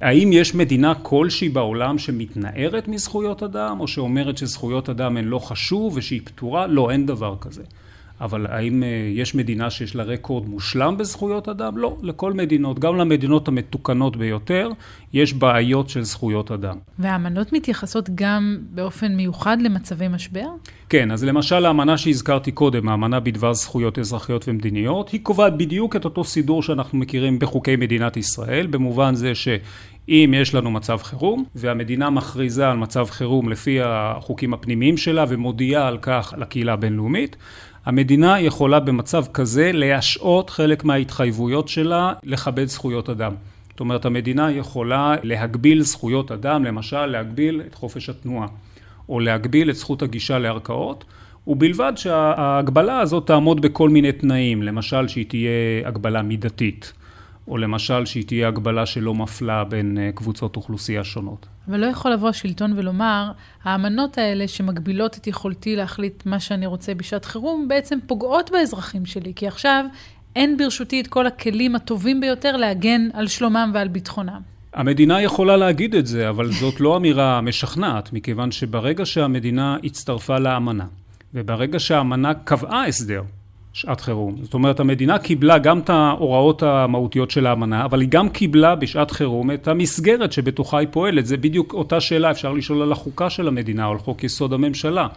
האם 0.00 0.30
יש 0.32 0.54
מדינה 0.54 0.94
כלשהי 0.94 1.48
בעולם 1.48 1.98
שמתנערת 1.98 2.88
מזכויות 2.88 3.42
אדם, 3.42 3.80
או 3.80 3.88
שאומרת 3.88 4.38
שזכויות 4.38 4.88
אדם 4.88 5.16
הן 5.16 5.24
לא 5.24 5.38
חשוב 5.38 5.96
ושהיא 5.96 6.20
פתורה? 6.24 6.66
לא, 6.66 6.90
אין 6.90 7.06
דבר 7.06 7.36
כזה. 7.40 7.62
אבל 8.20 8.46
האם 8.46 8.82
אה, 8.82 8.88
יש 9.14 9.34
מדינה 9.34 9.70
שיש 9.70 9.96
לה 9.96 10.02
רקורד 10.02 10.48
מושלם 10.48 10.96
בזכויות 10.96 11.48
אדם? 11.48 11.78
לא, 11.78 11.96
לכל 12.02 12.32
מדינות, 12.32 12.78
גם 12.78 12.96
למדינות 12.96 13.48
המתוקנות 13.48 14.16
ביותר, 14.16 14.70
יש 15.12 15.34
בעיות 15.34 15.88
של 15.88 16.02
זכויות 16.02 16.50
אדם. 16.50 16.76
והאמנות 16.98 17.52
מתייחסות 17.52 18.10
גם 18.14 18.58
באופן 18.70 19.16
מיוחד 19.16 19.56
למצבי 19.60 20.08
משבר? 20.08 20.46
כן, 20.88 21.10
אז 21.10 21.24
למשל 21.24 21.66
האמנה 21.66 21.98
שהזכרתי 21.98 22.52
קודם, 22.52 22.88
האמנה 22.88 23.20
בדבר 23.20 23.52
זכויות 23.52 23.98
אזרחיות 23.98 24.48
ומדיניות, 24.48 25.08
היא 25.08 25.20
קובעת 25.22 25.56
בדיוק 25.56 25.96
את 25.96 26.04
אותו 26.04 26.24
סידור 26.24 26.62
שאנחנו 26.62 26.98
מכירים 26.98 27.38
בחוקי 27.38 27.76
מדינת 27.76 28.16
ישראל, 28.16 28.66
במובן 28.66 29.14
זה 29.14 29.34
ש... 29.34 29.48
אם 30.08 30.34
יש 30.36 30.54
לנו 30.54 30.70
מצב 30.70 30.98
חירום 31.02 31.44
והמדינה 31.54 32.10
מכריזה 32.10 32.68
על 32.68 32.76
מצב 32.76 33.06
חירום 33.10 33.48
לפי 33.48 33.78
החוקים 33.82 34.54
הפנימיים 34.54 34.96
שלה 34.96 35.24
ומודיעה 35.28 35.88
על 35.88 35.98
כך 36.02 36.34
לקהילה 36.36 36.72
הבינלאומית, 36.72 37.36
המדינה 37.86 38.40
יכולה 38.40 38.80
במצב 38.80 39.24
כזה 39.34 39.70
להשעות 39.72 40.50
חלק 40.50 40.84
מההתחייבויות 40.84 41.68
שלה 41.68 42.12
לכבד 42.22 42.64
זכויות 42.64 43.10
אדם. 43.10 43.34
זאת 43.70 43.80
אומרת, 43.80 44.04
המדינה 44.04 44.52
יכולה 44.52 45.14
להגביל 45.22 45.82
זכויות 45.82 46.32
אדם, 46.32 46.64
למשל 46.64 47.06
להגביל 47.06 47.62
את 47.66 47.74
חופש 47.74 48.08
התנועה, 48.08 48.48
או 49.08 49.20
להגביל 49.20 49.70
את 49.70 49.74
זכות 49.74 50.02
הגישה 50.02 50.38
לערכאות, 50.38 51.04
ובלבד 51.46 51.92
שההגבלה 51.96 53.00
הזאת 53.00 53.26
תעמוד 53.26 53.60
בכל 53.60 53.88
מיני 53.88 54.12
תנאים, 54.12 54.62
למשל 54.62 55.08
שהיא 55.08 55.26
תהיה 55.28 55.50
הגבלה 55.84 56.22
מידתית. 56.22 56.92
או 57.48 57.56
למשל 57.58 58.04
שהיא 58.04 58.24
תהיה 58.26 58.48
הגבלה 58.48 58.86
שלא 58.86 59.14
מפלה 59.14 59.64
בין 59.64 59.98
אה, 59.98 60.10
קבוצות 60.14 60.56
אוכלוסייה 60.56 61.04
שונות. 61.04 61.46
אבל 61.68 61.80
לא 61.80 61.86
יכול 61.86 62.12
לבוא 62.12 62.28
השלטון 62.28 62.72
ולומר, 62.76 63.30
האמנות 63.64 64.18
האלה 64.18 64.48
שמגבילות 64.48 65.16
את 65.16 65.26
יכולתי 65.26 65.76
להחליט 65.76 66.26
מה 66.26 66.40
שאני 66.40 66.66
רוצה 66.66 66.94
בשעת 66.94 67.24
חירום, 67.24 67.68
בעצם 67.68 67.98
פוגעות 68.06 68.50
באזרחים 68.50 69.06
שלי, 69.06 69.32
כי 69.36 69.46
עכשיו 69.46 69.84
אין 70.36 70.56
ברשותי 70.56 71.00
את 71.00 71.06
כל 71.06 71.26
הכלים 71.26 71.74
הטובים 71.74 72.20
ביותר 72.20 72.56
להגן 72.56 73.08
על 73.12 73.26
שלומם 73.26 73.70
ועל 73.74 73.88
ביטחונם. 73.88 74.40
המדינה 74.74 75.22
יכולה 75.22 75.56
להגיד 75.56 75.94
את 75.94 76.06
זה, 76.06 76.28
אבל 76.28 76.52
זאת 76.52 76.80
לא 76.80 76.96
אמירה 76.96 77.40
משכנעת, 77.40 78.12
מכיוון 78.12 78.50
שברגע 78.50 79.06
שהמדינה 79.06 79.76
הצטרפה 79.84 80.38
לאמנה, 80.38 80.84
וברגע 81.34 81.78
שהאמנה 81.78 82.34
קבעה 82.34 82.86
הסדר, 82.86 83.22
שעת 83.76 84.00
חירום. 84.00 84.36
זאת 84.42 84.54
אומרת, 84.54 84.80
המדינה 84.80 85.18
קיבלה 85.18 85.58
גם 85.58 85.78
את 85.78 85.90
ההוראות 85.90 86.62
המהותיות 86.62 87.30
של 87.30 87.46
האמנה, 87.46 87.84
אבל 87.84 88.00
היא 88.00 88.08
גם 88.08 88.28
קיבלה 88.28 88.74
בשעת 88.74 89.10
חירום 89.10 89.50
את 89.50 89.68
המסגרת 89.68 90.32
שבתוכה 90.32 90.78
היא 90.78 90.88
פועלת. 90.90 91.26
זה 91.26 91.36
בדיוק 91.36 91.74
אותה 91.74 92.00
שאלה, 92.00 92.30
אפשר 92.30 92.52
לשאול 92.52 92.82
על 92.82 92.92
החוקה 92.92 93.30
של 93.30 93.48
המדינה 93.48 93.86
או 93.86 93.92
על 93.92 93.98
חוק 93.98 94.24
יסוד 94.24 94.52
הממשלה. 94.52 95.08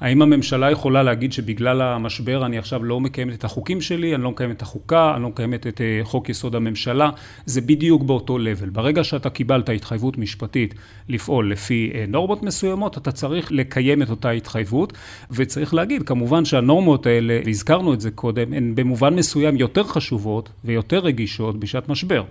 האם 0.00 0.22
הממשלה 0.22 0.70
יכולה 0.70 1.02
להגיד 1.02 1.32
שבגלל 1.32 1.82
המשבר 1.82 2.46
אני 2.46 2.58
עכשיו 2.58 2.84
לא 2.84 3.00
מקיימת 3.00 3.34
את 3.34 3.44
החוקים 3.44 3.80
שלי, 3.80 4.14
אני 4.14 4.22
לא 4.22 4.30
מקיימת 4.30 4.56
את 4.56 4.62
החוקה, 4.62 5.12
אני 5.14 5.22
לא 5.22 5.28
מקיימת 5.28 5.66
את 5.66 5.80
אה, 5.80 6.00
חוק 6.02 6.28
יסוד 6.28 6.54
הממשלה? 6.54 7.10
זה 7.46 7.60
בדיוק 7.60 8.02
באותו 8.02 8.38
לבל. 8.38 8.68
ברגע 8.68 9.04
שאתה 9.04 9.30
קיבלת 9.30 9.68
התחייבות 9.68 10.18
משפטית 10.18 10.74
לפעול 11.08 11.52
לפי 11.52 11.90
אה, 11.94 12.04
נורמות 12.08 12.42
מסוימות, 12.42 12.98
אתה 12.98 13.12
צריך 13.12 13.52
לקיים 13.52 14.02
את 14.02 14.10
אותה 14.10 14.30
התחייבות, 14.30 14.92
וצריך 15.30 15.74
להגיד, 15.74 16.02
כמובן 16.02 16.44
שהנורמות 16.44 17.06
האלה, 17.06 17.40
והזכרנו 17.44 17.94
את 17.94 18.00
זה 18.00 18.10
קודם, 18.10 18.52
הן 18.52 18.74
במובן 18.74 19.14
מסוים 19.14 19.56
יותר 19.56 19.84
חשובות 19.84 20.48
ויותר 20.64 20.98
רגישות 20.98 21.60
בשעת 21.60 21.88
משבר. 21.88 22.24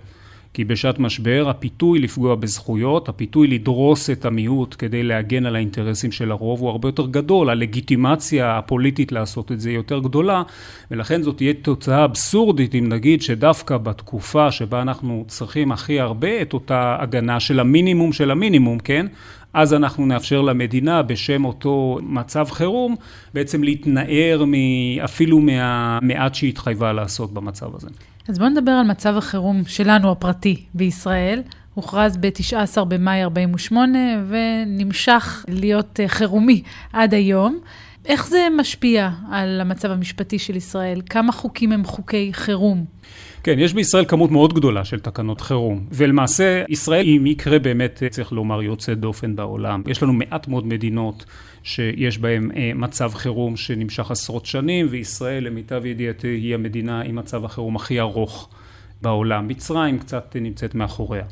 כי 0.54 0.64
בשעת 0.64 0.98
משבר 0.98 1.46
הפיתוי 1.48 1.98
לפגוע 1.98 2.34
בזכויות, 2.34 3.08
הפיתוי 3.08 3.46
לדרוס 3.46 4.10
את 4.10 4.24
המיעוט 4.24 4.76
כדי 4.78 5.02
להגן 5.02 5.46
על 5.46 5.56
האינטרסים 5.56 6.12
של 6.12 6.30
הרוב 6.30 6.60
הוא 6.60 6.70
הרבה 6.70 6.88
יותר 6.88 7.06
גדול, 7.06 7.50
הלגיטימציה 7.50 8.58
הפוליטית 8.58 9.12
לעשות 9.12 9.52
את 9.52 9.60
זה 9.60 9.68
היא 9.68 9.76
יותר 9.76 9.98
גדולה, 9.98 10.42
ולכן 10.90 11.22
זאת 11.22 11.36
תהיה 11.36 11.52
תוצאה 11.62 12.04
אבסורדית 12.04 12.74
אם 12.74 12.88
נגיד 12.88 13.22
שדווקא 13.22 13.76
בתקופה 13.76 14.50
שבה 14.50 14.82
אנחנו 14.82 15.24
צריכים 15.28 15.72
הכי 15.72 16.00
הרבה 16.00 16.42
את 16.42 16.52
אותה 16.52 16.96
הגנה 17.00 17.40
של 17.40 17.60
המינימום 17.60 18.12
של 18.12 18.30
המינימום, 18.30 18.78
כן? 18.78 19.06
אז 19.52 19.74
אנחנו 19.74 20.06
נאפשר 20.06 20.40
למדינה 20.40 21.02
בשם 21.02 21.44
אותו 21.44 21.98
מצב 22.02 22.46
חירום 22.50 22.96
בעצם 23.34 23.62
להתנער 23.62 24.44
אפילו 25.04 25.40
מהמעט 25.40 26.34
שהיא 26.34 26.50
התחייבה 26.50 26.92
לעשות 26.92 27.34
במצב 27.34 27.76
הזה. 27.76 27.88
אז 28.28 28.38
בואו 28.38 28.48
נדבר 28.48 28.70
על 28.70 28.86
מצב 28.86 29.16
החירום 29.16 29.62
שלנו 29.66 30.10
הפרטי 30.12 30.64
בישראל. 30.74 31.42
הוכרז 31.74 32.16
ב-19 32.16 32.84
במאי 32.84 33.22
48' 33.22 33.98
ונמשך 34.28 35.44
להיות 35.48 36.00
אה, 36.00 36.08
חירומי 36.08 36.62
עד 36.92 37.14
היום. 37.14 37.58
איך 38.06 38.28
זה 38.28 38.48
משפיע 38.56 39.10
על 39.30 39.60
המצב 39.60 39.90
המשפטי 39.90 40.38
של 40.38 40.56
ישראל? 40.56 41.00
כמה 41.10 41.32
חוקים 41.32 41.72
הם 41.72 41.84
חוקי 41.84 42.30
חירום? 42.32 42.84
כן, 43.44 43.58
יש 43.58 43.74
בישראל 43.74 44.04
כמות 44.04 44.30
מאוד 44.30 44.54
גדולה 44.54 44.84
של 44.84 45.00
תקנות 45.00 45.40
חירום, 45.40 45.86
ולמעשה 45.92 46.64
ישראל 46.68 47.06
היא 47.06 47.20
מקרה 47.20 47.58
באמת, 47.58 48.02
צריך 48.10 48.32
לומר, 48.32 48.62
יוצא 48.62 48.94
דופן 48.94 49.36
בעולם. 49.36 49.82
יש 49.86 50.02
לנו 50.02 50.12
מעט 50.12 50.48
מאוד 50.48 50.66
מדינות 50.66 51.24
שיש 51.62 52.18
בהן 52.18 52.50
אה, 52.56 52.70
מצב 52.74 53.10
חירום 53.14 53.56
שנמשך 53.56 54.10
עשרות 54.10 54.46
שנים, 54.46 54.86
וישראל, 54.90 55.44
למיטב 55.44 55.86
ידיעתי, 55.86 56.28
היא 56.28 56.54
המדינה 56.54 57.00
עם 57.00 57.14
מצב 57.14 57.44
החירום 57.44 57.76
הכי 57.76 58.00
ארוך 58.00 58.48
בעולם. 59.02 59.48
מצרים 59.48 59.98
קצת 59.98 60.36
נמצאת 60.40 60.74
מאחוריה. 60.74 61.24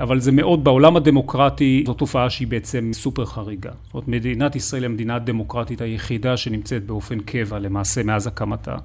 אבל 0.00 0.20
זה 0.20 0.32
מאוד, 0.32 0.64
בעולם 0.64 0.96
הדמוקרטי 0.96 1.84
זו 1.86 1.94
תופעה 1.94 2.30
שהיא 2.30 2.48
בעצם 2.48 2.90
סופר 2.92 3.24
חריגה. 3.24 3.70
זאת 3.84 3.94
אומרת, 3.94 4.08
מדינת 4.08 4.56
ישראל 4.56 4.82
היא 4.82 4.90
המדינה 4.90 5.14
הדמוקרטית 5.14 5.80
היחידה 5.80 6.36
שנמצאת 6.36 6.86
באופן 6.86 7.20
קבע 7.20 7.58
למעשה 7.58 8.02
מאז 8.02 8.26
הקמתה 8.26 8.76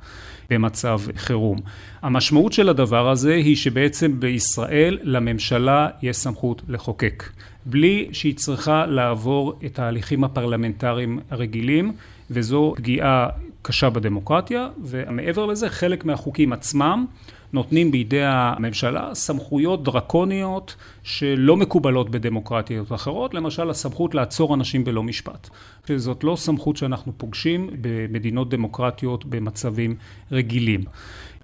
במצב 0.50 1.00
חירום. 1.16 1.60
המשמעות 2.02 2.54
של 2.54 2.70
הדבר 2.70 3.10
הזה 3.10 3.34
היא 3.34 3.56
שבעצם 3.56 4.20
בישראל 4.20 4.98
לממשלה 5.04 5.88
יש 6.02 6.18
סמכות 6.18 6.62
לחוקק, 6.68 7.24
בלי 7.66 8.10
שהיא 8.12 8.36
צריכה 8.36 8.86
לעבור 8.86 9.60
את 9.66 9.80
ההליכים 9.80 10.24
הפרלמנטריים 10.24 11.20
הרגילים, 11.30 11.92
וזו 12.32 12.74
פגיעה 12.78 13.30
קשה 13.62 13.90
בדמוקרטיה, 13.90 14.70
ומעבר 14.84 15.46
לזה 15.46 15.70
חלק 15.70 16.06
מהחוקים 16.06 16.54
עצמם 16.54 17.06
נותנים 17.54 17.92
בידי 17.92 18.24
הממשלה 18.24 19.16
סמכויות 19.16 19.84
דרקוניות 19.84 20.76
שלא 21.04 21.58
מקובלות 21.58 22.10
בדמוקרטיות 22.10 22.94
אחרות, 22.94 23.34
למשל 23.34 23.70
הסמכות 23.70 24.16
לעצור 24.16 24.54
אנשים 24.54 24.84
בלא 24.84 25.04
משפט. 25.04 25.50
שזאת 25.88 26.24
לא 26.24 26.36
סמכות 26.36 26.78
שאנחנו 26.78 27.12
פוגשים 27.18 27.70
במדינות 27.82 28.50
דמוקרטיות 28.50 29.26
במצבים 29.26 29.96
רגילים. 30.32 30.84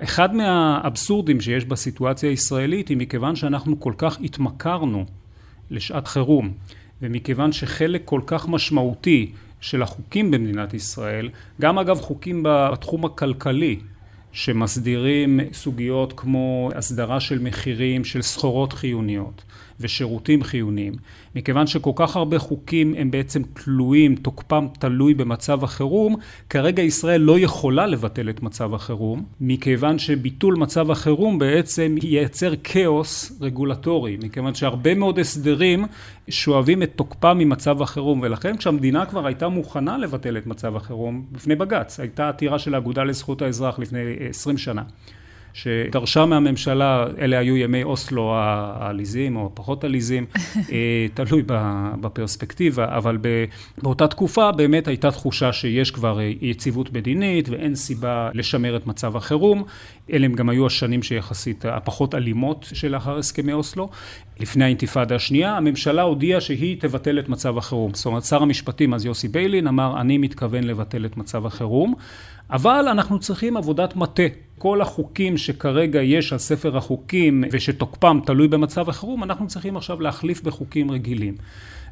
אחד 0.04 0.36
מהאבסורדים 0.36 1.42
שיש 1.42 1.66
בסיטואציה 1.66 2.30
הישראלית 2.30 2.88
היא 2.88 2.98
מכיוון 2.98 3.36
שאנחנו 3.36 3.80
כל 3.80 3.94
כך 3.98 4.20
התמכרנו 4.22 5.06
לשעת 5.72 6.08
חירום, 6.08 6.52
ומכיוון 7.02 7.52
שחלק 7.52 8.02
כל 8.06 8.22
כך 8.26 8.48
משמעותי 8.48 9.32
של 9.62 9.82
החוקים 9.82 10.32
במדינת 10.32 10.74
ישראל, 10.74 11.30
גם 11.62 11.80
אגב 11.80 12.00
חוקים 12.00 12.44
בתחום 12.46 13.06
הכלכלי, 13.06 13.80
שמסדירים 14.34 15.40
סוגיות 15.54 16.14
כמו 16.18 16.70
הסדרה 16.76 17.20
של 17.20 17.40
מחירים 17.40 18.06
של 18.06 18.22
סחורות 18.22 18.74
חיוניות 18.74 19.44
ושירותים 19.80 20.44
חיוניים. 20.44 20.94
מכיוון 21.36 21.68
שכל 21.68 21.92
כך 21.96 22.16
הרבה 22.16 22.40
חוקים 22.40 22.96
הם 22.98 23.12
בעצם 23.12 23.42
תלויים, 23.54 24.16
תוקפם 24.16 24.68
תלוי 24.80 25.14
במצב 25.14 25.64
החירום, 25.64 26.16
כרגע 26.50 26.84
ישראל 26.84 27.22
לא 27.22 27.40
יכולה 27.40 27.86
לבטל 27.86 28.30
את 28.30 28.44
מצב 28.44 28.74
החירום, 28.74 29.24
מכיוון 29.42 30.00
שביטול 30.00 30.56
מצב 30.56 30.92
החירום 30.92 31.40
בעצם 31.40 31.96
ייצר 32.04 32.54
כאוס 32.64 33.38
רגולטורי, 33.42 34.18
מכיוון 34.24 34.56
שהרבה 34.56 34.96
מאוד 34.96 35.20
הסדרים 35.20 35.86
שואבים 36.30 36.84
את 36.84 36.92
תוקפם 36.96 37.38
ממצב 37.38 37.82
החירום, 37.82 38.20
ולכן 38.24 38.58
כשהמדינה 38.58 39.06
כבר 39.06 39.26
הייתה 39.26 39.48
מוכנה 39.48 39.98
לבטל 39.98 40.38
את 40.38 40.48
מצב 40.48 40.76
החירום 40.76 41.26
בפני 41.32 41.56
בג"ץ, 41.56 42.00
הייתה 42.00 42.30
עתירה 42.30 42.60
של 42.60 42.76
האגודה 42.76 43.04
לזכות 43.04 43.42
האזרח 43.42 43.80
לפני 43.80 44.00
עשרים 44.30 44.58
שנה. 44.58 44.84
שדרשה 45.54 46.26
מהממשלה, 46.26 47.06
אלה 47.20 47.40
היו 47.40 47.58
ימי 47.58 47.84
אוסלו 47.84 48.34
העליזים 48.36 49.36
או 49.36 49.50
הפחות 49.54 49.84
עליזים, 49.84 50.26
אה, 50.72 51.08
תלוי 51.14 51.44
בפרספקטיבה, 52.02 52.98
אבל 52.98 53.18
באותה 53.82 54.08
תקופה 54.08 54.52
באמת 54.52 54.88
הייתה 54.88 55.12
תחושה 55.12 55.54
שיש 55.54 55.92
כבר 55.92 56.20
אה, 56.20 56.32
יציבות 56.42 56.94
מדינית 56.94 57.50
ואין 57.50 57.76
סיבה 57.76 58.30
לשמר 58.34 58.76
את 58.76 58.88
מצב 58.88 59.16
החירום. 59.16 59.64
אלה 60.14 60.26
הם 60.26 60.34
גם 60.34 60.50
היו 60.50 60.66
השנים 60.66 61.04
שיחסית 61.04 61.66
הפחות 61.66 62.16
אלימות 62.16 62.70
שלאחר 62.74 63.18
הסכמי 63.18 63.54
אוסלו. 63.54 63.90
לפני 64.40 64.64
האינתיפאדה 64.64 65.16
השנייה, 65.16 65.58
הממשלה 65.58 66.02
הודיעה 66.02 66.42
שהיא 66.42 66.82
תבטל 66.82 67.20
את 67.20 67.30
מצב 67.30 67.58
החירום. 67.58 67.94
זאת 67.94 68.06
אומרת, 68.06 68.24
שר 68.24 68.42
המשפטים 68.42 68.94
אז 68.94 69.06
יוסי 69.06 69.28
ביילין 69.28 69.68
אמר, 69.68 70.02
אני 70.02 70.18
מתכוון 70.18 70.64
לבטל 70.64 71.06
את 71.06 71.18
מצב 71.18 71.46
החירום, 71.46 71.94
אבל 72.50 72.86
אנחנו 72.92 73.20
צריכים 73.20 73.58
עבודת 73.58 73.96
מטה. 73.96 74.24
כל 74.64 74.82
החוקים 74.82 75.38
שכרגע 75.38 76.02
יש 76.02 76.34
על 76.34 76.40
ספר 76.40 76.78
החוקים 76.78 77.44
ושתוקפם 77.52 78.20
תלוי 78.26 78.48
במצב 78.48 78.90
החירום, 78.90 79.24
אנחנו 79.24 79.48
צריכים 79.48 79.78
עכשיו 79.78 80.02
להחליף 80.02 80.42
בחוקים 80.42 80.92
רגילים. 80.92 81.36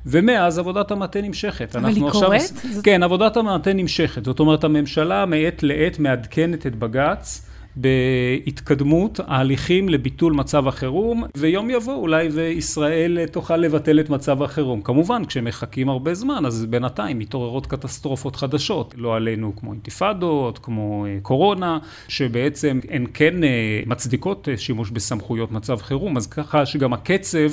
ומאז 0.06 0.60
עבודת 0.60 0.92
המטה 0.92 1.22
נמשכת. 1.22 1.76
אבל 1.76 1.90
היא 1.90 2.06
עכשיו... 2.06 2.22
קורית? 2.22 2.62
כן, 2.84 3.04
עבודת 3.04 3.38
המטה 3.38 3.74
נמשכת. 3.74 4.26
זאת 4.26 4.40
אומרת, 4.40 4.64
הממשלה 4.64 5.26
מעת 5.26 5.64
לעת 5.64 6.00
מעדכנת 6.00 6.68
את 6.68 6.76
בג"ץ. 6.76 7.51
בהתקדמות 7.76 9.20
ההליכים 9.28 9.90
לביטול 9.90 10.34
מצב 10.34 10.68
החירום, 10.68 11.24
ויום 11.38 11.70
יבוא 11.70 11.94
אולי 11.94 12.28
וישראל 12.28 13.26
תוכל 13.26 13.58
לבטל 13.58 14.00
את 14.00 14.10
מצב 14.10 14.44
החירום. 14.44 14.82
כמובן, 14.82 15.26
כשמחכים 15.26 15.90
הרבה 15.90 16.14
זמן, 16.14 16.46
אז 16.46 16.66
בינתיים 16.66 17.20
מתעוררות 17.20 17.68
קטסטרופות 17.68 18.36
חדשות, 18.36 18.94
לא 18.98 19.16
עלינו 19.16 19.56
כמו 19.56 19.74
אינתיפאדות, 19.74 20.60
כמו 20.60 21.06
אה, 21.06 21.18
קורונה, 21.22 21.78
שבעצם 22.08 22.80
הן 22.90 23.06
כן 23.14 23.44
אה, 23.44 23.50
מצדיקות 23.86 24.50
אה, 24.50 24.58
שימוש 24.58 24.90
בסמכויות 24.92 25.52
מצב 25.52 25.78
חירום, 25.82 26.18
אז 26.18 26.28
ככה 26.28 26.66
שגם 26.66 26.94
הקצב 26.94 27.52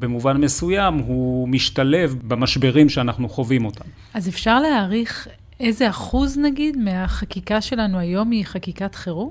במובן 0.00 0.36
מסוים 0.36 0.94
הוא 0.94 1.48
משתלב 1.48 2.16
במשברים 2.22 2.88
שאנחנו 2.88 3.28
חווים 3.28 3.64
אותם. 3.64 3.84
אז 4.14 4.28
אפשר 4.28 4.60
להעריך 4.60 5.28
איזה 5.60 5.88
אחוז 5.88 6.38
נגיד 6.38 6.76
מהחקיקה 6.76 7.60
שלנו 7.60 7.98
היום 7.98 8.30
היא 8.30 8.44
חקיקת 8.44 8.94
חירום? 8.94 9.30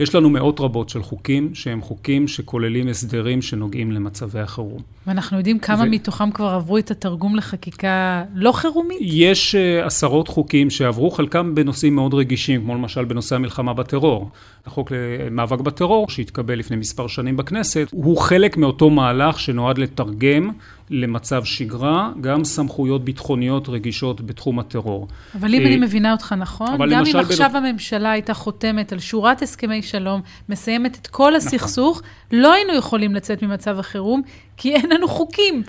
יש 0.00 0.14
לנו 0.14 0.30
מאות 0.30 0.60
רבות 0.60 0.88
של 0.88 1.02
חוקים 1.02 1.54
שהם 1.54 1.82
חוקים 1.82 2.28
שכוללים 2.28 2.88
הסדרים 2.88 3.42
שנוגעים 3.42 3.92
למצבי 3.92 4.40
החירום. 4.40 4.82
ואנחנו 5.06 5.36
יודעים 5.38 5.58
כמה 5.58 5.82
ו... 5.82 5.90
מתוכם 5.90 6.30
כבר 6.30 6.46
עברו 6.48 6.78
את 6.78 6.90
התרגום 6.90 7.36
לחקיקה 7.36 8.24
לא 8.34 8.52
חירומית? 8.52 8.98
יש 9.00 9.54
uh, 9.54 9.86
עשרות 9.86 10.28
חוקים 10.28 10.70
שעברו, 10.70 11.10
חלקם 11.10 11.54
בנושאים 11.54 11.94
מאוד 11.94 12.14
רגישים, 12.14 12.62
כמו 12.62 12.74
למשל 12.74 13.04
בנושא 13.04 13.36
המלחמה 13.36 13.74
בטרור. 13.74 14.30
החוק 14.66 14.92
למאבק 14.92 15.60
בטרור, 15.60 16.08
שהתקבל 16.08 16.58
לפני 16.58 16.76
מספר 16.76 17.06
שנים 17.06 17.36
בכנסת, 17.36 17.88
הוא 17.92 18.16
חלק 18.16 18.56
מאותו 18.56 18.90
מהלך 18.90 19.40
שנועד 19.40 19.78
לתרגם 19.78 20.50
למצב 20.90 21.44
שגרה, 21.44 22.12
גם 22.20 22.44
סמכויות 22.44 23.04
ביטחוניות 23.04 23.68
רגישות 23.68 24.20
בתחום 24.20 24.58
הטרור. 24.58 25.08
אבל 25.34 25.54
אם 25.54 25.60
אני 25.60 25.74
אה, 25.74 25.80
מבינה 25.80 26.12
אותך 26.12 26.34
נכון, 26.38 26.90
גם 26.90 27.02
אם 27.06 27.16
עכשיו. 27.16 27.50
הממשלה 27.54 28.10
הייתה 28.10 28.34
חותמת 28.34 28.92
על 28.92 28.98
שורת 28.98 29.42
הסכמי 29.42 29.82
שלום, 29.82 30.20
מסיימת 30.48 30.98
את 31.02 31.06
כל 31.06 31.22
נכון. 31.22 31.34
הסכסוך, 31.34 31.98
נכון. 31.98 32.40
לא 32.40 32.52
היינו 32.52 32.74
יכולים 32.74 33.14
לצאת 33.14 33.42
ממצב 33.42 33.78
החירום, 33.78 34.22
כי 34.56 34.74
אין 34.74 34.90
לנו 34.90 35.08
חוקים. 35.08 35.62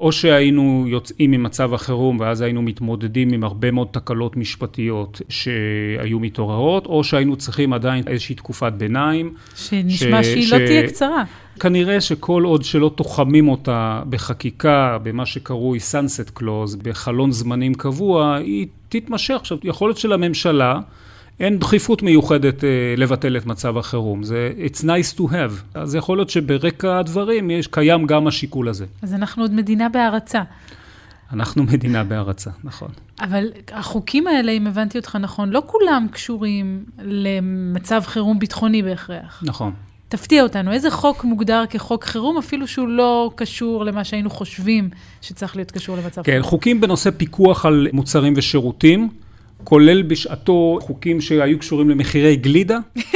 או 0.00 0.12
שהיינו 0.12 0.84
יוצאים 0.88 1.30
ממצב 1.30 1.74
החירום 1.74 2.20
ואז 2.20 2.40
היינו 2.40 2.62
מתמודדים 2.62 3.32
עם 3.32 3.44
הרבה 3.44 3.70
מאוד 3.70 3.88
תקלות 3.90 4.36
משפטיות 4.36 5.20
שהיו 5.28 6.20
מתעוררות, 6.20 6.86
או 6.86 7.04
שהיינו 7.04 7.36
צריכים 7.36 7.72
עדיין 7.72 8.04
איזושהי 8.06 8.34
תקופת 8.34 8.72
ביניים. 8.72 9.34
שנשמע 9.56 10.22
ש... 10.22 10.26
שהיא 10.26 10.46
ש... 10.46 10.52
לא 10.52 10.58
תהיה 10.66 10.86
קצרה. 10.86 11.24
כנראה 11.60 12.00
שכל 12.00 12.42
עוד 12.44 12.64
שלא 12.64 12.92
תוחמים 12.94 13.48
אותה 13.48 14.02
בחקיקה, 14.10 14.98
במה 15.02 15.26
שקרוי 15.26 15.78
sunset 15.78 16.40
clause, 16.40 16.76
בחלון 16.82 17.32
זמנים 17.32 17.74
קבוע, 17.74 18.34
היא 18.34 18.66
תתמשך. 18.88 19.34
עכשיו, 19.40 19.58
יכול 19.64 19.88
להיות 19.88 19.98
שלממשלה... 19.98 20.80
אין 21.40 21.58
דחיפות 21.58 22.02
מיוחדת 22.02 22.60
uh, 22.60 22.64
לבטל 22.96 23.36
את 23.36 23.46
מצב 23.46 23.78
החירום. 23.78 24.22
זה 24.22 24.52
it's 24.58 24.80
nice 24.80 25.18
to 25.18 25.20
have. 25.20 25.52
אז 25.74 25.94
יכול 25.94 26.18
להיות 26.18 26.30
שברקע 26.30 26.98
הדברים 26.98 27.50
יש, 27.50 27.66
קיים 27.66 28.06
גם 28.06 28.26
השיקול 28.26 28.68
הזה. 28.68 28.86
אז 29.02 29.14
אנחנו 29.14 29.44
עוד 29.44 29.54
מדינה 29.54 29.88
בהרצה. 29.88 30.42
אנחנו 31.32 31.62
מדינה 31.62 32.04
בהרצה, 32.04 32.50
נכון. 32.64 32.88
אבל 33.20 33.44
החוקים 33.72 34.26
האלה, 34.26 34.52
אם 34.52 34.66
הבנתי 34.66 34.98
אותך 34.98 35.16
נכון, 35.16 35.50
לא 35.50 35.62
כולם 35.66 36.06
קשורים 36.12 36.84
למצב 36.98 38.02
חירום 38.06 38.38
ביטחוני 38.38 38.82
בהכרח. 38.82 39.42
נכון. 39.46 39.72
תפתיע 40.08 40.42
אותנו, 40.42 40.72
איזה 40.72 40.90
חוק 40.90 41.24
מוגדר 41.24 41.64
כחוק 41.70 42.04
חירום, 42.04 42.38
אפילו 42.38 42.66
שהוא 42.66 42.88
לא 42.88 43.30
קשור 43.34 43.84
למה 43.84 44.04
שהיינו 44.04 44.30
חושבים 44.30 44.90
שצריך 45.20 45.56
להיות 45.56 45.70
קשור 45.70 45.96
למצב 45.96 46.22
כן, 46.22 46.32
חירום? 46.32 46.42
כן, 46.42 46.48
חוקים 46.48 46.80
בנושא 46.80 47.10
פיקוח 47.10 47.66
על 47.66 47.88
מוצרים 47.92 48.34
ושירותים. 48.36 49.08
כולל 49.64 50.02
בשעתו 50.02 50.78
חוקים 50.80 51.20
שהיו 51.20 51.58
קשורים 51.58 51.90
למחירי 51.90 52.36
גלידה. 52.36 52.78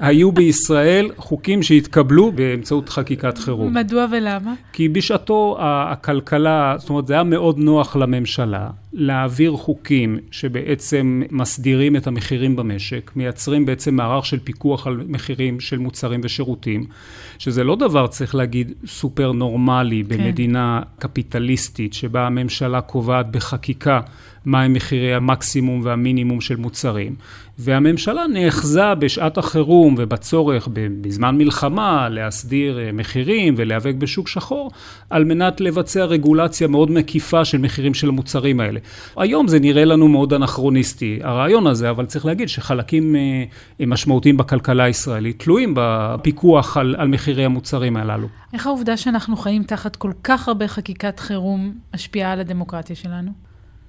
היו 0.00 0.32
בישראל 0.32 1.10
חוקים 1.16 1.62
שהתקבלו 1.62 2.32
באמצעות 2.32 2.88
חקיקת 2.88 3.38
חירום. 3.38 3.74
מדוע 3.74 4.06
ולמה? 4.10 4.54
כי 4.72 4.88
בשעתו 4.88 5.56
הכלכלה, 5.60 6.74
זאת 6.78 6.90
אומרת, 6.90 7.06
זה 7.06 7.14
היה 7.14 7.22
מאוד 7.22 7.58
נוח 7.58 7.96
לממשלה 7.96 8.68
להעביר 8.92 9.52
חוקים 9.52 10.18
שבעצם 10.30 11.22
מסדירים 11.30 11.96
את 11.96 12.06
המחירים 12.06 12.56
במשק, 12.56 13.10
מייצרים 13.16 13.66
בעצם 13.66 13.94
מערך 13.94 14.26
של 14.26 14.38
פיקוח 14.38 14.86
על 14.86 15.04
מחירים 15.08 15.60
של 15.60 15.78
מוצרים 15.78 16.20
ושירותים, 16.24 16.86
שזה 17.38 17.64
לא 17.64 17.76
דבר, 17.76 18.06
צריך 18.06 18.34
להגיד, 18.34 18.72
סופר 18.86 19.32
נורמלי 19.32 20.04
כן. 20.08 20.16
במדינה 20.16 20.82
קפיטליסטית, 20.98 21.94
שבה 21.94 22.26
הממשלה 22.26 22.80
קובעת 22.80 23.30
בחקיקה 23.30 24.00
מהם 24.44 24.72
מחירי 24.72 25.14
המקסימום 25.14 25.80
והמינימום 25.84 26.40
של 26.40 26.56
מוצרים. 26.56 27.14
והממשלה 27.58 28.26
נאחזה 28.26 28.94
בשעת 28.94 29.38
החירום 29.38 29.94
ובצורך 29.98 30.68
בזמן 30.72 31.38
מלחמה 31.38 32.08
להסדיר 32.08 32.78
אה, 32.78 32.92
מחירים 32.92 33.54
ולהיאבק 33.56 33.94
בשוק 33.94 34.28
שחור, 34.28 34.70
על 35.10 35.24
מנת 35.24 35.60
לבצע 35.60 36.04
רגולציה 36.04 36.68
מאוד 36.68 36.90
מקיפה 36.90 37.44
של 37.44 37.58
מחירים 37.58 37.94
של 37.94 38.08
המוצרים 38.08 38.60
האלה. 38.60 38.77
היום 39.16 39.48
זה 39.48 39.60
נראה 39.60 39.84
לנו 39.84 40.08
מאוד 40.08 40.32
אנכרוניסטי, 40.32 41.18
הרעיון 41.22 41.66
הזה, 41.66 41.90
אבל 41.90 42.06
צריך 42.06 42.26
להגיד 42.26 42.48
שחלקים 42.48 43.16
אה, 43.16 43.86
משמעותיים 43.86 44.36
בכלכלה 44.36 44.84
הישראלית 44.84 45.42
תלויים 45.42 45.74
בפיקוח 45.76 46.76
על, 46.76 46.94
על 46.98 47.08
מחירי 47.08 47.44
המוצרים 47.44 47.96
הללו. 47.96 48.28
איך 48.52 48.66
העובדה 48.66 48.96
שאנחנו 48.96 49.36
חיים 49.36 49.62
תחת 49.62 49.96
כל 49.96 50.12
כך 50.24 50.48
הרבה 50.48 50.68
חקיקת 50.68 51.20
חירום 51.20 51.72
משפיעה 51.94 52.32
על 52.32 52.40
הדמוקרטיה 52.40 52.96
שלנו? 52.96 53.30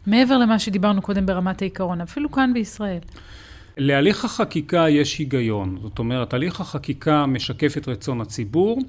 מעבר 0.08 0.38
למה 0.38 0.60
שדיברנו 0.60 1.02
קודם 1.02 1.25
ברמת 1.25 1.62
העיקרון, 1.62 2.02
אפילו 2.02 2.32
כאן 2.32 2.52
בישראל. 2.54 2.99
להליך 3.78 4.25
החקיקה 4.25 4.89
יש 4.89 5.17
היגיון, 5.17 5.78
זאת 5.82 5.99
אומרת, 5.99 6.34
הליך 6.34 6.62
החקיקה 6.62 7.25
משקף 7.25 7.78
את 7.78 7.88
רצון 7.88 8.21
הציבור, 8.21 8.80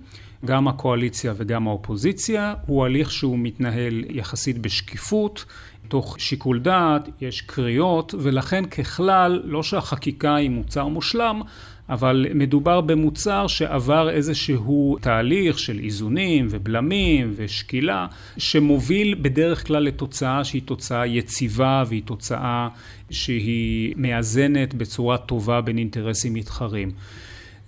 גם 0.45 0.69
הקואליציה 0.69 1.35
וגם 1.37 1.69
האופוזיציה, 1.69 2.55
הוא 2.67 2.85
הליך 2.85 3.11
שהוא 3.11 3.39
מתנהל 3.39 4.05
יחסית 4.09 4.59
בשקיפות, 4.59 5.45
תוך 5.91 6.17
שיקול 6.19 6.61
דעת, 6.61 7.09
יש 7.21 7.41
קריאות, 7.41 8.15
ולכן 8.19 8.65
ככלל, 8.67 9.43
לא 9.45 9.63
שהחקיקה 9.63 10.35
היא 10.35 10.51
מוצר 10.51 10.87
מושלם, 10.87 11.43
אבל 11.89 12.27
מדובר 12.35 12.81
במוצר 12.81 13.47
שעבר 13.47 14.11
איזשהו 14.11 14.99
תהליך 15.01 15.59
של 15.59 15.79
איזונים 15.79 16.47
ובלמים 16.51 17.33
ושקילה, 17.37 18.07
שמוביל 18.39 19.15
בדרך 19.23 19.67
כלל 19.67 19.83
לתוצאה 19.83 20.45
שהיא 20.45 20.63
תוצאה 20.65 21.07
יציבה 21.07 21.85
והיא 21.87 22.03
תוצאה 22.05 22.69
שהיא 23.11 23.95
מאזנת 23.97 24.75
בצורה 24.75 25.19
טובה 25.19 25.61
בין 25.61 25.79
אינטרסים 25.79 26.35
מתחרים. 26.35 26.91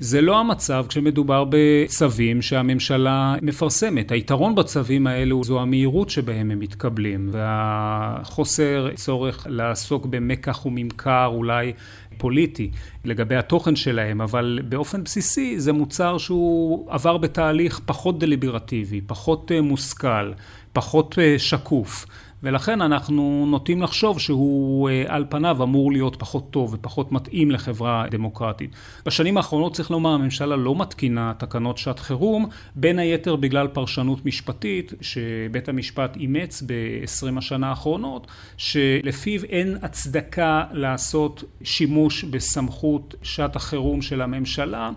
זה 0.02 0.20
לא 0.20 0.40
המצב 0.40 0.84
כשמדובר 0.88 1.44
בצווים 1.48 2.42
שהממשלה 2.42 3.34
מפרסמת. 3.42 4.12
היתרון 4.12 4.54
בצווים 4.54 5.06
האלו 5.06 5.44
זו 5.44 5.60
המהירות 5.60 6.10
שבהם 6.10 6.50
הם 6.50 6.58
מתקבלים, 6.58 7.28
והחוסר 7.32 8.88
צורך 8.94 9.46
לעסוק 9.50 10.06
במקח 10.06 10.66
וממכר 10.66 11.26
אולי 11.26 11.72
פוליטי 12.18 12.70
לגבי 13.04 13.36
התוכן 13.36 13.76
שלהם, 13.76 14.20
אבל 14.20 14.58
באופן 14.68 15.04
בסיסי 15.04 15.60
זה 15.60 15.72
מוצר 15.72 16.18
שהוא 16.18 16.86
עבר 16.90 17.16
בתהליך 17.16 17.80
פחות 17.84 18.18
דליברטיבי, 18.18 19.00
פחות 19.06 19.52
אה, 19.52 19.60
מושכל, 19.60 20.32
פחות 20.72 21.18
אה, 21.18 21.38
שקוף. 21.38 22.06
ולכן 22.42 22.82
אנחנו 22.82 23.46
נוטים 23.48 23.82
לחשוב 23.82 24.20
שהוא 24.20 24.88
אה, 24.90 25.04
על 25.06 25.24
פניו 25.28 25.62
אמור 25.62 25.92
להיות 25.92 26.16
פחות 26.16 26.50
טוב 26.50 26.74
ופחות 26.74 27.12
מתאים 27.12 27.50
לחברה 27.50 28.04
דמוקרטית. 28.10 28.70
בשנים 29.06 29.36
האחרונות 29.36 29.74
צריך 29.74 29.90
לומר 29.90 30.10
הממשלה 30.10 30.56
לא 30.56 30.74
מתקינה 30.74 31.32
תקנות 31.38 31.78
שעת 31.78 31.98
חירום, 31.98 32.48
בין 32.74 32.98
היתר 32.98 33.36
בגלל 33.36 33.68
פרשנות 33.68 34.26
משפטית 34.26 34.92
שבית 35.00 35.68
המשפט 35.68 36.16
אימץ 36.16 36.62
ב-20 36.66 37.38
השנה 37.38 37.68
האחרונות, 37.68 38.26
שלפיו 38.56 39.44
אין 39.44 39.76
הצדקה 39.82 40.64
לעשות 40.72 41.44
שימוש 41.62 42.24
בסמכות 42.24 43.14
שעת 43.22 43.56
החירום 43.56 44.02
של 44.02 44.20
הממשלה 44.20 44.90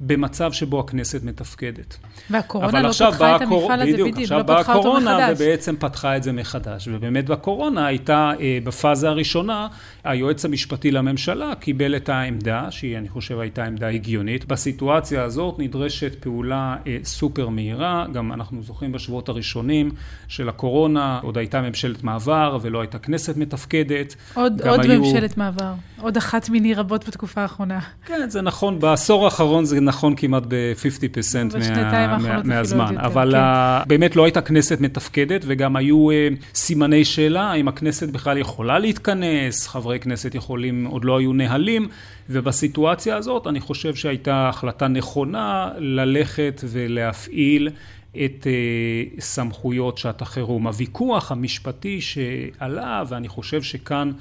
במצב 0.00 0.52
שבו 0.52 0.80
הכנסת 0.80 1.24
מתפקדת. 1.24 1.96
והקורונה 2.30 2.82
לא 2.82 2.92
פתחה 2.92 3.36
את 3.36 3.40
המפעל 3.40 3.82
הזה 3.82 3.92
בדיוק, 3.92 4.30
לא 4.30 4.42
פתחה 4.42 4.74
אותו 4.74 4.92
מחדש. 4.92 5.06
עכשיו 5.06 5.06
באה 5.06 5.26
הקורונה 5.26 5.28
ובעצם 5.32 5.76
פתחה 5.78 6.16
את 6.16 6.22
זה 6.22 6.32
מחדש. 6.32 6.88
ובאמת 6.92 7.26
בקורונה 7.26 7.86
הייתה, 7.86 8.32
אה, 8.40 8.58
בפאזה 8.64 9.08
הראשונה, 9.08 9.68
היועץ 10.04 10.44
המשפטי 10.44 10.90
לממשלה 10.90 11.54
קיבל 11.54 11.96
את 11.96 12.08
העמדה, 12.08 12.70
שהיא 12.70 12.98
אני 12.98 13.08
חושב 13.08 13.38
הייתה 13.38 13.64
עמדה 13.64 13.88
הגיונית. 13.88 14.44
בסיטואציה 14.44 15.22
הזאת 15.22 15.54
נדרשת 15.58 16.14
פעולה 16.20 16.76
אה, 16.86 16.98
סופר 17.04 17.48
מהירה, 17.48 18.06
גם 18.12 18.32
אנחנו 18.32 18.62
זוכרים 18.62 18.92
בשבועות 18.92 19.28
הראשונים 19.28 19.90
של 20.28 20.48
הקורונה, 20.48 21.20
עוד 21.22 21.38
הייתה 21.38 21.60
ממשלת 21.60 22.04
מעבר 22.04 22.58
ולא 22.62 22.80
הייתה 22.80 22.98
כנסת 22.98 23.36
מתפקדת. 23.36 24.16
עוד, 24.34 24.62
עוד 24.62 24.80
היו... 24.80 25.00
ממשלת 25.00 25.36
מעבר, 25.36 25.72
עוד 26.00 26.16
אחת 26.16 26.48
מיני 26.48 26.74
רבות 26.74 27.08
בתקופה 27.08 27.40
האחרונה. 27.40 27.78
כן, 28.06 28.30
זה 28.30 28.42
נכון, 28.42 28.78
בעשור 28.78 29.24
האחרון 29.24 29.64
זה 29.64 29.76
נכון 29.90 30.14
כמעט 30.16 30.42
ב-50% 30.48 31.58
מה, 31.58 32.18
מה, 32.18 32.42
מהזמן, 32.44 32.98
אבל 32.98 33.32
כן. 33.32 33.88
באמת 33.88 34.16
לא 34.16 34.24
הייתה 34.24 34.40
כנסת 34.40 34.80
מתפקדת 34.80 35.44
וגם 35.46 35.76
היו 35.76 36.10
אה, 36.10 36.28
סימני 36.54 37.04
שאלה 37.04 37.42
האם 37.42 37.68
הכנסת 37.68 38.08
בכלל 38.08 38.38
יכולה 38.38 38.78
להתכנס, 38.78 39.66
חברי 39.68 40.00
כנסת 40.00 40.34
יכולים, 40.34 40.84
עוד 40.84 41.04
לא 41.04 41.18
היו 41.18 41.32
נהלים, 41.32 41.88
ובסיטואציה 42.30 43.16
הזאת 43.16 43.46
אני 43.46 43.60
חושב 43.60 43.94
שהייתה 43.94 44.48
החלטה 44.48 44.88
נכונה 44.88 45.68
ללכת 45.78 46.60
ולהפעיל 46.64 47.68
את 48.16 48.46
uh, 48.46 49.20
סמכויות 49.20 49.98
שעת 49.98 50.22
החירום. 50.22 50.66
הוויכוח 50.66 51.32
המשפטי 51.32 52.00
שעלה, 52.00 53.02
ואני 53.08 53.28
חושב 53.28 53.62
שכאן 53.62 54.12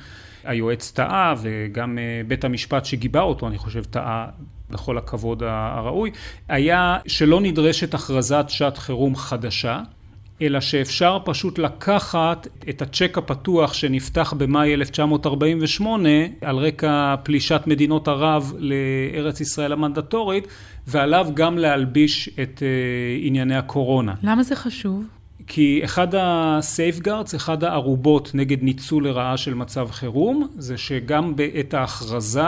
היועץ 0.44 0.92
טעה, 0.92 1.36
וגם 1.42 1.98
uh, 1.98 2.28
בית 2.28 2.44
המשפט 2.44 2.86
שגיבה 2.86 3.22
אותו, 3.22 3.48
אני 3.48 3.58
חושב, 3.58 3.84
טעה 3.84 4.28
בכל 4.72 4.98
הכבוד 4.98 5.44
הראוי, 5.44 6.12
היה 6.48 6.98
שלא 7.08 7.42
נדרשת 7.42 7.94
הכרזת 7.94 8.46
שעת 8.48 8.78
חירום 8.78 9.16
חדשה, 9.16 9.82
אלא 10.42 10.60
שאפשר 10.60 11.18
פשוט 11.26 11.60
לקחת 11.60 12.48
את 12.70 12.82
הצ'ק 12.82 13.18
הפתוח 13.18 13.74
שנפתח 13.74 14.34
במאי 14.38 14.74
1948 14.74 16.10
על 16.42 16.58
רקע 16.58 17.16
פלישת 17.24 17.62
מדינות 17.66 18.08
ערב 18.08 18.54
לארץ 18.58 19.42
ישראל 19.42 19.72
המנדטורית 19.72 20.48
ועליו 20.88 21.28
גם 21.34 21.58
להלביש 21.58 22.30
את 22.42 22.60
uh, 22.60 23.26
ענייני 23.26 23.56
הקורונה. 23.56 24.14
למה 24.24 24.44
זה 24.44 24.56
חשוב? 24.56 25.04
כי 25.48 25.82
אחד 25.84 26.08
ה 26.18 26.28
safeguards, 26.28 27.36
אחד 27.36 27.64
הערובות 27.64 28.32
נגד 28.34 28.64
ניצול 28.64 29.08
לרעה 29.08 29.38
של 29.38 29.54
מצב 29.54 29.88
חירום, 29.92 30.48
זה 30.58 30.78
שגם 30.78 31.36
בעת 31.36 31.74
ההכרזה 31.74 32.42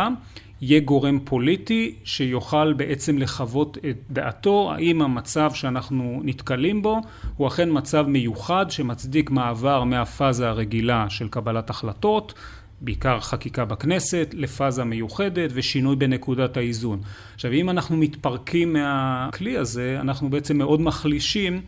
יהיה 0.62 0.80
גורם 0.80 1.20
פוליטי 1.24 1.96
שיוכל 2.04 2.74
בעצם 2.74 3.18
לחוות 3.18 3.78
את 3.90 3.98
דעתו 4.10 4.72
האם 4.74 5.02
המצב 5.02 5.52
שאנחנו 5.54 6.22
נתקלים 6.24 6.82
בו 6.82 7.02
הוא 7.38 7.48
אכן 7.48 7.70
מצב 7.72 8.06
מיוחד 8.08 8.66
שמצדיק 8.70 9.30
מעבר 9.30 9.84
מהפאזה 9.84 10.50
הרגילה 10.50 11.06
של 11.10 11.28
קבלת 11.28 11.70
החלטות 11.70 12.34
בעיקר 12.82 13.20
חקיקה 13.20 13.66
בכנסת, 13.66 14.36
לפאזה 14.38 14.84
מיוחדת 14.84 15.50
ושינוי 15.54 15.96
בנקודת 15.96 16.58
האיזון. 16.58 17.02
עכשיו 17.36 17.52
אם 17.52 17.70
אנחנו 17.70 17.98
מתפרקים 17.98 18.74
מהכלי 18.74 19.58
הזה, 19.58 19.98
אנחנו 20.02 20.30
בעצם 20.30 20.58
מאוד 20.58 20.82
מחלישים 20.82 21.62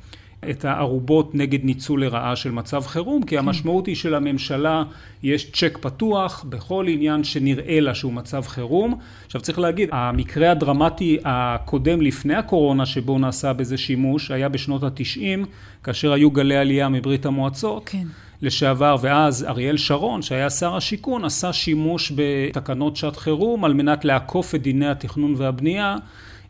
את 0.50 0.66
הערובות 0.66 1.36
נגד 1.36 1.66
ניצול 1.66 2.04
לרעה 2.04 2.36
של 2.36 2.52
מצב 2.52 2.84
חירום, 2.86 3.24
כי 3.24 3.38
המשמעות 3.38 3.88
היא 3.88 3.96
שלממשלה 3.96 4.84
יש 5.24 5.52
צ'ק 5.52 5.78
פתוח 5.82 6.46
בכל 6.50 6.86
עניין 6.90 7.24
שנראה 7.24 7.80
לה 7.80 7.96
שהוא 7.96 8.14
מצב 8.14 8.42
חירום. 8.48 9.00
עכשיו 9.26 9.42
צריך 9.42 9.60
להגיד, 9.60 9.90
המקרה 9.92 10.52
הדרמטי 10.52 11.18
הקודם 11.26 12.02
לפני 12.02 12.36
הקורונה 12.36 12.86
שבו 12.86 13.20
נעשה 13.20 13.54
בזה 13.54 13.78
שימוש, 13.78 14.32
היה 14.32 14.50
בשנות 14.50 14.84
התשעים, 14.84 15.46
כאשר 15.84 16.14
היו 16.14 16.32
גלי 16.32 16.58
עלייה 16.58 16.90
מברית 16.90 17.26
המועצות. 17.26 17.84
כן. 17.86 18.08
לשעבר, 18.42 18.96
ואז 19.02 19.46
אריאל 19.50 19.78
שרון, 19.78 20.22
שהיה 20.22 20.50
שר 20.50 20.76
השיכון, 20.76 21.26
עשה 21.26 21.54
שימוש 21.54 22.14
בתקנות 22.16 22.96
שעת 22.96 23.18
חירום 23.18 23.66
על 23.66 23.74
מנת 23.74 24.06
לעקוף 24.06 24.56
את 24.56 24.62
דיני 24.62 24.88
התכנון 24.88 25.34
והבנייה. 25.38 25.98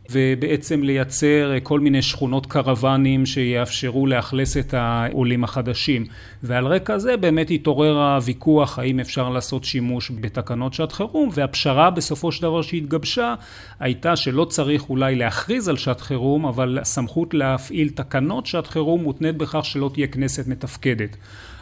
ובעצם 0.09 0.83
לייצר 0.83 1.51
כל 1.63 1.79
מיני 1.79 2.01
שכונות 2.01 2.45
קרוונים 2.45 3.25
שיאפשרו 3.25 4.07
לאכלס 4.07 4.57
את 4.57 4.73
העולים 4.73 5.43
החדשים. 5.43 6.05
ועל 6.43 6.67
רקע 6.67 6.97
זה 6.97 7.17
באמת 7.17 7.51
התעורר 7.51 7.97
הוויכוח 7.97 8.79
האם 8.79 8.99
אפשר 8.99 9.29
לעשות 9.29 9.63
שימוש 9.63 10.11
בתקנות 10.21 10.73
שעת 10.73 10.91
חירום, 10.91 11.29
והפשרה 11.33 11.89
בסופו 11.89 12.31
של 12.31 12.41
דבר 12.41 12.61
שהתגבשה 12.61 13.35
הייתה 13.79 14.15
שלא 14.15 14.45
צריך 14.45 14.89
אולי 14.89 15.15
להכריז 15.15 15.69
על 15.69 15.77
שעת 15.77 16.01
חירום, 16.01 16.45
אבל 16.45 16.79
הסמכות 16.81 17.33
להפעיל 17.33 17.89
תקנות 17.89 18.45
שעת 18.45 18.67
חירום 18.67 19.03
מותנית 19.03 19.37
בכך 19.37 19.65
שלא 19.65 19.89
תהיה 19.93 20.07
כנסת 20.07 20.47
מתפקדת. 20.47 21.17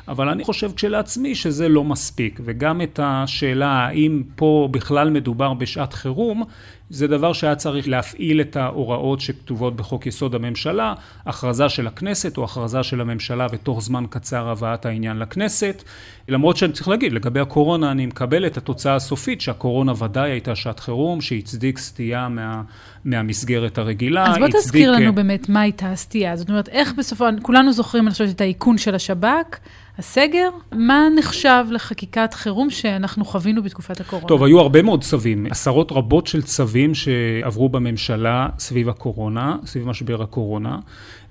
אבל 0.08 0.30
אני 0.30 0.44
חושב 0.44 0.72
כשלעצמי 0.76 1.36
שזה 1.36 1.70
לא 1.70 1.84
מספיק, 1.84 2.40
וגם 2.44 2.82
את 2.82 3.00
השאלה 3.04 3.68
האם 3.68 4.24
פה 4.36 4.70
בכלל 4.72 5.10
מדובר 5.10 5.54
בשעת 5.54 5.94
חירום, 5.94 6.44
זה 6.92 7.08
דבר 7.08 7.34
שהיה 7.34 7.56
צריך 7.56 7.88
להפעיל 7.88 8.42
את 8.42 8.56
ההוראות 8.56 9.20
שכתובות 9.22 9.76
בחוק 9.76 10.06
יסוד 10.08 10.36
הממשלה, 10.36 10.94
הכרזה 11.26 11.70
של 11.70 11.88
הכנסת 11.88 12.38
או 12.38 12.44
הכרזה 12.44 12.84
של 12.84 13.02
הממשלה 13.02 13.48
ותוך 13.52 13.82
זמן 13.82 14.06
קצר 14.10 14.50
הבאת 14.50 14.86
העניין 14.86 15.20
לכנסת. 15.20 15.84
למרות 16.28 16.58
שאני 16.58 16.74
צריך 16.74 16.88
להגיד, 16.88 17.14
לגבי 17.14 17.40
הקורונה 17.40 17.92
אני 17.92 18.06
מקבל 18.06 18.46
את 18.46 18.58
התוצאה 18.58 18.96
הסופית 18.96 19.42
שהקורונה 19.42 19.94
ודאי 20.04 20.32
הייתה 20.32 20.56
שעת 20.56 20.80
חירום, 20.80 21.22
שהצדיק 21.22 21.78
סטייה 21.78 22.30
מה, 22.30 22.62
מהמסגרת 23.06 23.78
הרגילה. 23.78 24.32
אז 24.32 24.38
בוא 24.38 24.46
הצדיק... 24.46 24.62
תזכיר 24.62 24.92
לנו 24.92 25.14
באמת 25.16 25.50
מה 25.50 25.62
הייתה 25.62 25.92
הסטייה. 25.92 26.36
זאת 26.36 26.50
אומרת, 26.50 26.70
איך 26.70 26.94
בסופו, 26.98 27.26
כולנו 27.42 27.74
זוכרים, 27.74 28.04
אני 28.04 28.12
חושבת, 28.12 28.30
את 28.30 28.42
האיכון 28.42 28.78
של 28.78 28.96
השב"כ. 28.96 29.58
הסגר, 29.98 30.50
מה 30.72 31.08
נחשב 31.18 31.66
לחקיקת 31.72 32.34
חירום 32.34 32.70
שאנחנו 32.70 33.26
חווינו 33.26 33.64
בתקופת 33.64 34.00
הקורונה? 34.00 34.28
טוב, 34.28 34.44
היו 34.44 34.60
הרבה 34.60 34.82
מאוד 34.82 35.04
צווים, 35.04 35.46
עשרות 35.50 35.92
רבות 35.92 36.28
של 36.28 36.42
צווים 36.42 36.96
שעברו 36.96 37.70
בממשלה 37.70 38.48
סביב 38.60 38.90
הקורונה, 38.90 39.56
סביב 39.66 39.88
משבר 39.88 40.22
הקורונה. 40.22 40.80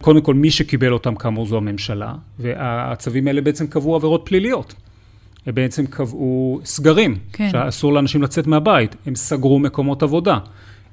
קודם 0.01 0.21
כל, 0.21 0.35
מי 0.35 0.51
שקיבל 0.51 0.93
אותם 0.93 1.15
כאמור 1.15 1.47
זו 1.47 1.57
הממשלה, 1.57 2.15
והצווים 2.39 3.27
האלה 3.27 3.41
בעצם 3.41 3.67
קבעו 3.67 3.97
עבירות 3.97 4.23
פליליות. 4.25 4.75
הם 5.47 5.55
בעצם 5.55 5.87
קבעו 5.87 6.61
סגרים, 6.65 7.19
כן. 7.33 7.51
שאסור 7.53 7.93
לאנשים 7.93 8.23
לצאת 8.23 8.47
מהבית, 8.47 8.97
הם 9.07 9.15
סגרו 9.15 9.59
מקומות 9.59 10.03
עבודה. 10.03 10.39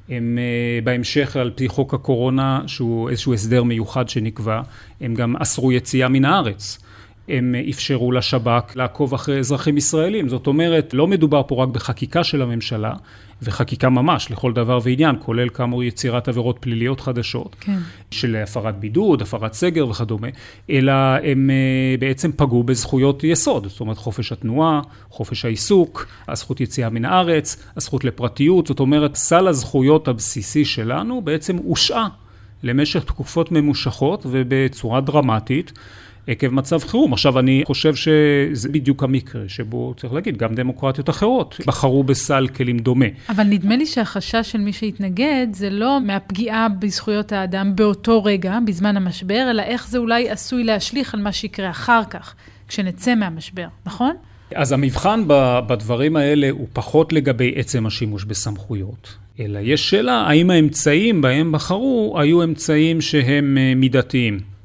הם 0.10 0.38
אה, 0.42 0.80
בהמשך 0.84 1.36
על 1.36 1.52
פי 1.56 1.68
חוק 1.68 1.94
הקורונה, 1.94 2.62
שהוא 2.68 3.10
איזשהו 3.10 3.34
הסדר 3.34 3.64
מיוחד 3.64 4.10
שנקבע, 4.10 4.62
הם 5.02 5.14
גם 5.14 5.36
אסרו 5.36 5.72
יציאה 5.72 6.10
מן 6.10 6.26
הארץ. 6.26 6.80
הם 7.30 7.56
אפשרו 7.70 8.12
לשב"כ 8.12 8.76
לעקוב 8.76 9.14
אחרי 9.14 9.40
אזרחים 9.40 9.78
ישראלים. 9.78 10.30
זאת 10.30 10.48
אומרת, 10.48 10.94
לא 10.94 11.08
מדובר 11.08 11.42
פה 11.48 11.64
רק 11.64 11.70
בחקיקה 11.70 12.24
של 12.24 12.42
הממשלה, 12.42 12.94
וחקיקה 13.42 13.90
ממש 13.90 14.32
לכל 14.32 14.54
דבר 14.54 14.80
ועניין, 14.84 15.16
כולל 15.20 15.50
כאמור 15.50 15.84
יצירת 15.84 16.28
עבירות 16.28 16.58
פליליות 16.60 17.00
חדשות, 17.00 17.56
כן. 17.60 17.78
של 18.12 18.36
הפרת 18.36 18.80
בידוד, 18.80 19.22
הפרת 19.22 19.54
סגר 19.54 19.88
וכדומה, 19.88 20.28
אלא 20.70 20.92
הם 21.24 21.50
אה, 21.50 21.96
בעצם 22.00 22.32
פגעו 22.36 22.64
בזכויות 22.64 23.24
יסוד, 23.24 23.68
זאת 23.68 23.80
אומרת 23.80 23.98
חופש 23.98 24.32
התנועה, 24.32 24.82
חופש 25.10 25.46
העיסוק, 25.46 26.08
הזכות 26.28 26.62
יציאה 26.62 26.90
מן 26.90 27.06
הארץ, 27.06 27.64
הזכות 27.78 28.04
לפרטיות, 28.04 28.68
זאת 28.68 28.80
אומרת 28.80 29.16
סל 29.16 29.48
הזכויות 29.48 30.08
הבסיסי 30.08 30.66
שלנו 30.66 31.22
בעצם 31.22 31.58
הושעה 31.58 32.08
למשך 32.64 33.04
תקופות 33.04 33.52
ממושכות 33.52 34.26
ובצורה 34.30 35.02
דרמטית. 35.02 35.72
עקב 36.28 36.48
מצב 36.48 36.80
חירום. 36.80 37.14
עכשיו, 37.14 37.40
אני 37.40 37.64
חושב 37.66 37.96
שזה 37.96 38.70
בדיוק 38.70 39.04
המקרה 39.04 39.42
שבו, 39.48 39.94
צריך 39.98 40.14
להגיד, 40.14 40.38
גם 40.38 40.56
דמוקרטיות 40.56 41.10
אחרות 41.10 41.60
בחרו 41.68 42.04
בסל 42.04 42.48
כלים 42.48 42.80
דומה. 42.80 43.06
אבל 43.30 43.44
נדמה 43.44 43.76
לי 43.76 43.86
שהחשש 43.86 44.52
של 44.52 44.58
מי 44.58 44.74
שהתנגד 44.74 45.48
זה 45.52 45.70
לא 45.70 46.02
מהפגיעה 46.02 46.68
בזכויות 46.70 47.32
האדם 47.32 47.76
באותו 47.76 48.24
רגע, 48.24 48.58
בזמן 48.68 48.98
המשבר, 48.98 49.48
אלא 49.52 49.62
איך 49.62 49.88
זה 49.88 49.98
אולי 49.98 50.30
עשוי 50.30 50.64
להשליך 50.64 51.14
על 51.14 51.22
מה 51.22 51.32
שיקרה 51.32 51.70
אחר 51.70 52.02
כך, 52.10 52.36
כשנצא 52.68 53.16
מהמשבר, 53.16 53.68
נכון? 53.86 54.16
אז 54.56 54.72
המבחן 54.72 55.24
בדברים 55.68 56.16
האלה 56.16 56.50
הוא 56.50 56.68
פחות 56.74 57.14
לגבי 57.14 57.54
עצם 57.56 57.86
השימוש 57.86 58.24
בסמכויות, 58.24 59.16
אלא 59.40 59.60
יש 59.64 59.90
שאלה 59.90 60.14
האם 60.14 60.50
האמצעים 60.50 61.22
בהם 61.22 61.52
בחרו 61.52 62.16
היו 62.20 62.44
אמצעים 62.44 63.02
שהם 63.02 63.58
אה, 63.58 63.74
מידתיים. 63.76 64.57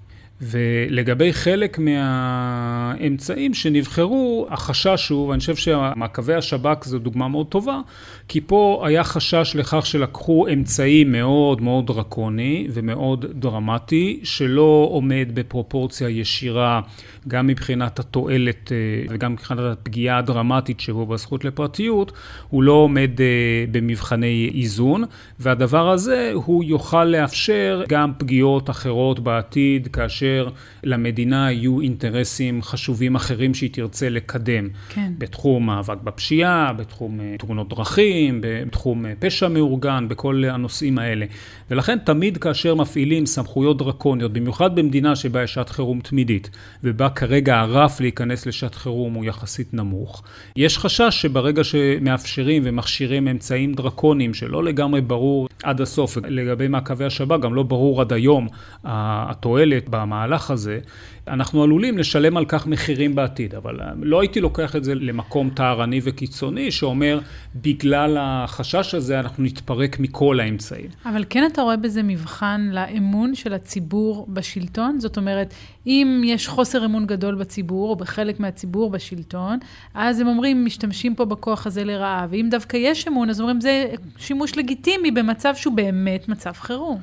ולגבי 0.43 1.33
חלק 1.33 1.79
מהאמצעים 1.79 3.55
שנבחרו, 3.55 4.47
החשש 4.51 5.09
הוא, 5.09 5.29
ואני 5.29 5.41
חושב 5.41 5.57
שמעקבי 5.57 6.35
השב"כ 6.35 6.85
זו 6.85 6.99
דוגמה 6.99 7.29
מאוד 7.29 7.47
טובה, 7.47 7.81
כי 8.29 8.41
פה 8.41 8.83
היה 8.87 9.05
חשש 9.05 9.53
לכך 9.59 9.87
שלקחו 9.87 10.47
אמצעי 10.53 11.05
מאוד 11.05 11.63
מאוד 11.63 11.87
דרקוני 11.87 12.67
ומאוד 12.71 13.27
דרמטי, 13.35 14.21
שלא 14.23 14.89
עומד 14.91 15.29
בפרופורציה 15.35 16.09
ישירה 16.09 16.81
גם 17.29 17.47
מבחינת 17.47 17.99
התועלת 17.99 18.73
אה, 18.73 18.77
וגם 19.09 19.33
מבחינת 19.33 19.61
הפגיעה 19.61 20.19
הדרמטית 20.19 20.81
שבו 20.81 21.07
בזכות 21.07 21.45
לפרטיות, 21.45 22.13
הוא 22.49 22.63
לא 22.63 22.73
עומד 22.73 23.21
אה, 23.21 23.27
במבחני 23.71 24.51
איזון, 24.55 25.05
והדבר 25.41 25.91
הזה 25.91 26.31
הוא 26.35 26.65
יוכל 26.65 27.05
לאפשר 27.05 27.83
גם 27.89 28.13
פגיעות 28.19 28.71
אחרות 28.71 29.21
בעתיד, 29.21 29.89
כאשר 29.93 30.32
למדינה 30.85 31.53
יהיו 31.53 31.81
אינטרסים 31.81 32.63
חשובים 32.63 33.15
אחרים 33.15 33.55
שהיא 33.55 33.71
תרצה 33.73 34.09
לקדם. 34.09 34.69
כן. 34.89 35.13
בתחום 35.19 35.67
מאבק 35.67 36.03
בפשיעה, 36.05 36.73
בתחום 36.73 37.21
אה, 37.21 37.35
תאונות 37.39 37.69
דרכים, 37.69 38.41
בתחום 38.43 39.05
פשע 39.19 39.49
מאורגן, 39.49 40.07
בכל 40.09 40.45
הנושאים 40.45 40.99
האלה. 40.99 41.27
ולכן 41.71 41.99
תמיד 41.99 42.37
כאשר 42.39 42.75
מפעילים 42.75 43.27
סמכויות 43.27 43.79
דרקוניות, 43.79 44.33
במיוחד 44.33 44.77
במדינה 44.77 45.17
שבה 45.17 45.43
יש 45.43 45.55
שעת 45.55 45.69
חירום 45.69 46.01
תמידית, 46.01 46.51
ובה 46.85 47.09
כרגע 47.09 47.61
הרף 47.61 48.01
להיכנס 48.01 48.47
לשעת 48.47 48.75
חירום 48.75 49.15
הוא 49.15 49.25
יחסית 49.25 49.75
נמוך. 49.75 50.23
יש 50.57 50.79
חשש 50.79 51.23
שברגע 51.23 51.65
שמאפשרים 51.65 52.63
ומכשירים 52.67 53.29
אמצעים 53.29 53.75
דרקוניים 53.75 54.35
שלא 54.35 54.65
לגמרי 54.65 55.01
ברור 55.01 55.49
עד 55.63 55.81
הסוף, 55.81 56.17
לגבי 56.29 56.69
מעקבי 56.69 57.05
השב"כ 57.05 57.41
גם 57.41 57.55
לא 57.55 57.63
ברור 57.63 58.01
עד 58.01 58.13
היום 58.13 58.49
התועלת 58.85 59.89
במהלך 60.23 60.51
הזה, 60.51 60.79
אנחנו 61.29 61.63
עלולים 61.63 61.99
לשלם 61.99 62.37
על 62.37 62.45
כך 62.45 62.67
מחירים 62.67 63.15
בעתיד, 63.15 63.55
אבל 63.55 63.81
אה, 63.81 63.87
לא 64.03 64.21
הייתי 64.21 64.41
לוקח 64.41 64.77
את 64.77 64.85
זה 64.85 64.95
למקום 64.95 65.51
טהרני 65.51 66.01
וקיצוני 66.05 66.71
שאומר 66.71 67.21
בגלל 67.55 68.17
החשש 68.21 68.95
הזה 68.95 69.21
אנחנו 69.21 69.45
נתפרק 69.45 70.01
מכל 70.01 70.41
האמצעים. 70.41 70.87
אבל 71.05 71.25
כן 71.31 71.47
אתה 71.53 71.63
רואה 71.63 71.77
בזה 71.77 72.03
מבחן 72.03 72.69
לאמון 72.73 73.35
של 73.35 73.53
הציבור 73.53 74.27
בשלטון? 74.29 75.01
זאת 75.01 75.17
אומרת, 75.17 75.55
אם 75.87 76.23
יש 76.25 76.49
חוסר 76.49 76.85
אמון 76.85 77.07
גדול 77.07 77.35
בציבור 77.35 77.91
או 77.91 77.97
בחלק 77.97 78.41
מהציבור 78.41 78.91
בשלטון, 78.91 79.59
אז 79.95 80.21
הם 80.21 80.27
אומרים 80.27 80.65
משתמשים 80.65 81.15
פה 81.15 81.25
בכוח 81.25 81.67
הזה 81.67 81.85
לרעה, 81.85 82.27
ואם 82.31 82.49
דווקא 82.51 82.77
יש 82.77 83.09
אמון 83.09 83.31
אז 83.31 83.41
אומרים 83.41 83.61
זה 83.61 83.85
שימוש 84.19 84.57
לגיטימי 84.57 85.11
במצב 85.11 85.55
שהוא 85.55 85.75
באמת 85.75 86.29
מצב 86.29 86.53
חירום. 86.53 87.01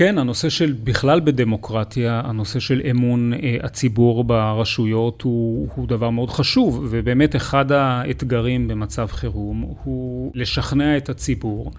כן, 0.00 0.18
הנושא 0.18 0.48
של 0.48 0.74
בכלל 0.84 1.20
בדמוקרטיה, 1.20 2.22
הנושא 2.24 2.60
של 2.60 2.82
אמון 2.90 3.32
אה, 3.32 3.56
הציבור 3.62 4.24
ברשויות 4.24 5.22
הוא, 5.22 5.68
הוא 5.74 5.88
דבר 5.88 6.10
מאוד 6.10 6.30
חשוב, 6.30 6.86
ובאמת 6.90 7.36
אחד 7.36 7.72
האתגרים 7.72 8.68
במצב 8.68 9.06
חירום 9.10 9.74
הוא 9.84 10.32
לשכנע 10.34 10.96
את 10.96 11.08
הציבור 11.08 11.72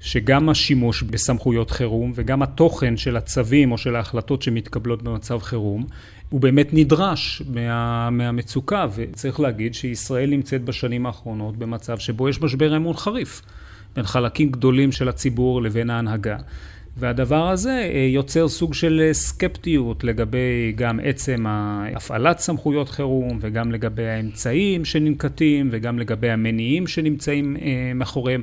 שגם 0.00 0.48
השימוש 0.48 1.02
בסמכויות 1.02 1.70
חירום 1.70 2.12
וגם 2.14 2.42
התוכן 2.42 2.96
של 2.96 3.16
הצווים 3.16 3.72
או 3.72 3.78
של 3.78 3.96
ההחלטות 3.96 4.42
שמתקבלות 4.42 5.02
במצב 5.02 5.38
חירום 5.38 5.84
הוא 6.28 6.40
באמת 6.40 6.68
נדרש 6.72 7.42
מה, 7.48 8.10
מהמצוקה, 8.10 8.86
וצריך 8.94 9.40
להגיד 9.40 9.74
שישראל 9.74 10.30
נמצאת 10.30 10.64
בשנים 10.64 11.06
האחרונות 11.06 11.56
במצב 11.56 11.98
שבו 11.98 12.28
יש 12.28 12.42
משבר 12.42 12.76
אמון 12.76 12.96
חריף 12.96 13.42
בין 13.96 14.04
חלקים 14.04 14.50
גדולים 14.50 14.92
של 14.92 15.08
הציבור 15.08 15.62
לבין 15.62 15.90
ההנהגה. 15.90 16.36
והדבר 16.98 17.48
הזה 17.48 17.90
אה, 17.94 18.08
יוצר 18.12 18.48
סוג 18.48 18.74
של 18.74 19.00
אה, 19.04 19.14
סקפטיות 19.14 20.04
לגבי 20.04 20.72
גם 20.76 21.00
עצם 21.02 21.44
הפעלת 21.96 22.38
סמכויות 22.38 22.88
חירום 22.88 23.38
וגם 23.40 23.72
לגבי 23.72 24.06
האמצעים 24.06 24.84
שננקטים 24.84 25.68
וגם 25.70 25.98
לגבי 25.98 26.30
המניעים 26.30 26.86
שנמצאים 26.86 27.56
אה, 27.56 27.92
מאחוריהם. 27.94 28.42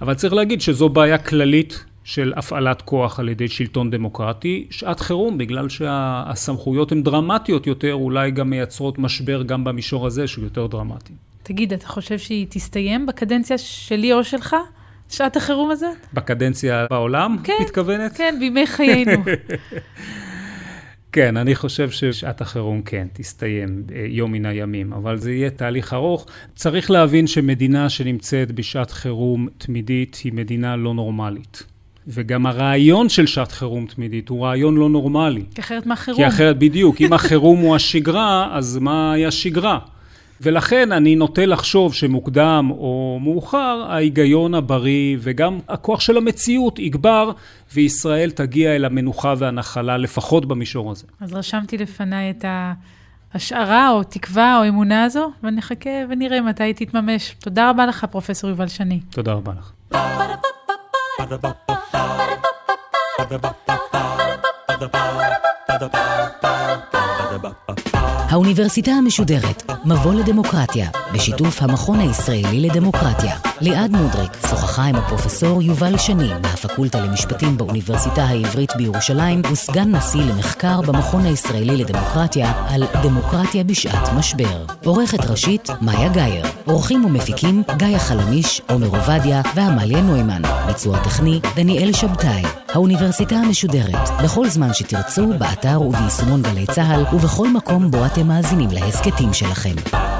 אבל 0.00 0.14
צריך 0.14 0.32
להגיד 0.34 0.60
שזו 0.60 0.88
בעיה 0.88 1.18
כללית 1.18 1.84
של 2.04 2.32
הפעלת 2.36 2.82
כוח 2.82 3.20
על 3.20 3.28
ידי 3.28 3.48
שלטון 3.48 3.90
דמוקרטי. 3.90 4.66
שעת 4.70 5.00
חירום, 5.00 5.38
בגלל 5.38 5.68
שהסמכויות 5.68 6.92
הן 6.92 7.02
דרמטיות 7.02 7.66
יותר, 7.66 7.94
אולי 7.94 8.30
גם 8.30 8.50
מייצרות 8.50 8.98
משבר 8.98 9.42
גם 9.42 9.64
במישור 9.64 10.06
הזה 10.06 10.26
שהוא 10.26 10.44
יותר 10.44 10.66
דרמטי. 10.66 11.12
תגיד, 11.42 11.72
אתה 11.72 11.86
חושב 11.86 12.18
שהיא 12.18 12.46
תסתיים 12.50 13.06
בקדנציה 13.06 13.58
שלי 13.58 14.12
או 14.12 14.24
שלך? 14.24 14.56
שעת 15.08 15.36
החירום 15.36 15.70
הזאת? 15.70 15.96
בקדנציה 16.12 16.86
בעולם, 16.90 17.36
כן, 17.44 17.52
מתכוונת? 17.60 18.16
כן, 18.16 18.36
בימי 18.38 18.66
חיינו. 18.66 19.24
כן, 21.12 21.36
אני 21.36 21.54
חושב 21.54 21.90
ששעת 21.90 22.40
החירום 22.40 22.82
כן, 22.82 23.06
תסתיים 23.12 23.82
אה, 23.94 24.04
יום 24.08 24.32
מן 24.32 24.46
הימים, 24.46 24.92
אבל 24.92 25.16
זה 25.16 25.32
יהיה 25.32 25.50
תהליך 25.50 25.92
ארוך. 25.92 26.26
צריך 26.54 26.90
להבין 26.90 27.26
שמדינה 27.26 27.88
שנמצאת 27.88 28.52
בשעת 28.52 28.90
חירום 28.90 29.48
תמידית 29.58 30.20
היא 30.24 30.32
מדינה 30.32 30.76
לא 30.76 30.94
נורמלית. 30.94 31.62
וגם 32.06 32.46
הרעיון 32.46 33.08
של 33.08 33.26
שעת 33.26 33.52
חירום 33.52 33.86
תמידית 33.86 34.28
הוא 34.28 34.46
רעיון 34.46 34.76
לא 34.76 34.88
נורמלי. 34.88 35.44
כי 35.54 35.60
אחרת 35.60 35.86
מה 35.86 35.96
חירום? 35.96 36.20
כי 36.20 36.28
אחרת, 36.28 36.58
בדיוק. 36.58 37.00
אם 37.00 37.12
החירום 37.12 37.60
הוא 37.60 37.76
השגרה, 37.76 38.56
אז 38.56 38.78
מה 38.78 39.12
היה 39.12 39.30
שגרה? 39.30 39.78
ולכן 40.44 40.92
אני 40.92 41.16
נוטה 41.16 41.46
לחשוב 41.46 41.94
שמוקדם 41.94 42.68
או 42.70 43.18
מאוחר, 43.22 43.86
ההיגיון 43.88 44.54
הבריא 44.54 45.16
וגם 45.20 45.58
הכוח 45.68 46.00
של 46.00 46.16
המציאות 46.16 46.78
יגבר, 46.78 47.30
וישראל 47.74 48.30
תגיע 48.30 48.76
אל 48.76 48.84
המנוחה 48.84 49.34
והנחלה, 49.38 49.96
לפחות 49.96 50.46
במישור 50.46 50.90
הזה. 50.90 51.06
אז 51.20 51.34
רשמתי 51.34 51.78
לפניי 51.78 52.30
את 52.30 52.44
ההשערה 53.34 53.90
או 53.90 54.02
תקווה 54.02 54.58
או 54.58 54.68
אמונה 54.68 55.04
הזו, 55.04 55.30
ונחכה 55.42 55.90
ונראה 56.08 56.40
מתי 56.40 56.64
היא 56.64 56.74
תתממש. 56.74 57.34
תודה 57.40 57.70
רבה 57.70 57.86
לך, 57.86 58.04
פרופ' 58.04 58.30
יובל 58.44 58.68
שני. 58.68 59.00
תודה 59.10 59.32
רבה 59.32 59.52
לך. 59.58 59.72
האוניברסיטה 68.34 68.90
המשודרת, 68.90 69.70
מבוא 69.84 70.14
לדמוקרטיה, 70.14 70.90
בשיתוף 71.12 71.62
המכון 71.62 72.00
הישראלי 72.00 72.60
לדמוקרטיה. 72.60 73.36
ליעד 73.60 73.90
מודריק 73.90 74.32
שוחחה 74.50 74.84
עם 74.84 74.96
הפרופסור 74.96 75.62
יובל 75.62 75.98
שני 75.98 76.28
מהפקולטה 76.42 77.00
למשפטים 77.00 77.56
באוניברסיטה 77.56 78.24
העברית 78.24 78.72
בירושלים 78.76 79.42
וסגן 79.52 79.96
נשיא 79.96 80.20
למחקר 80.20 80.80
במכון 80.80 81.24
הישראלי 81.24 81.76
לדמוקרטיה 81.76 82.52
על 82.68 82.84
דמוקרטיה 83.02 83.64
בשעת 83.64 84.12
משבר. 84.16 84.64
עורכת 84.84 85.24
ראשית, 85.30 85.68
מאיה 85.80 86.08
גאייר. 86.08 86.46
עורכים 86.64 87.04
ומפיקים, 87.04 87.62
גיא 87.76 87.98
חלמיש, 87.98 88.62
עומר 88.68 88.86
עובדיה 88.86 89.42
ועמליה 89.54 90.00
נוימן. 90.00 90.42
ביצוע 90.66 90.98
טכני, 90.98 91.40
דניאל 91.56 91.92
שבתאי. 91.92 92.42
האוניברסיטה 92.72 93.36
המשודרת, 93.36 94.10
בכל 94.24 94.48
זמן 94.48 94.74
שתרצו, 94.74 95.28
באתר 95.38 95.82
וביישומון 95.82 96.42
גלי 96.42 96.66
צה"ל 96.66 97.04
ובכל 97.16 97.48
מקום 97.48 97.90
בו 97.90 98.04
אתם 98.24 98.32
מאזינים 98.32 98.70
להסכתים 98.72 99.32
שלכם. 99.32 100.13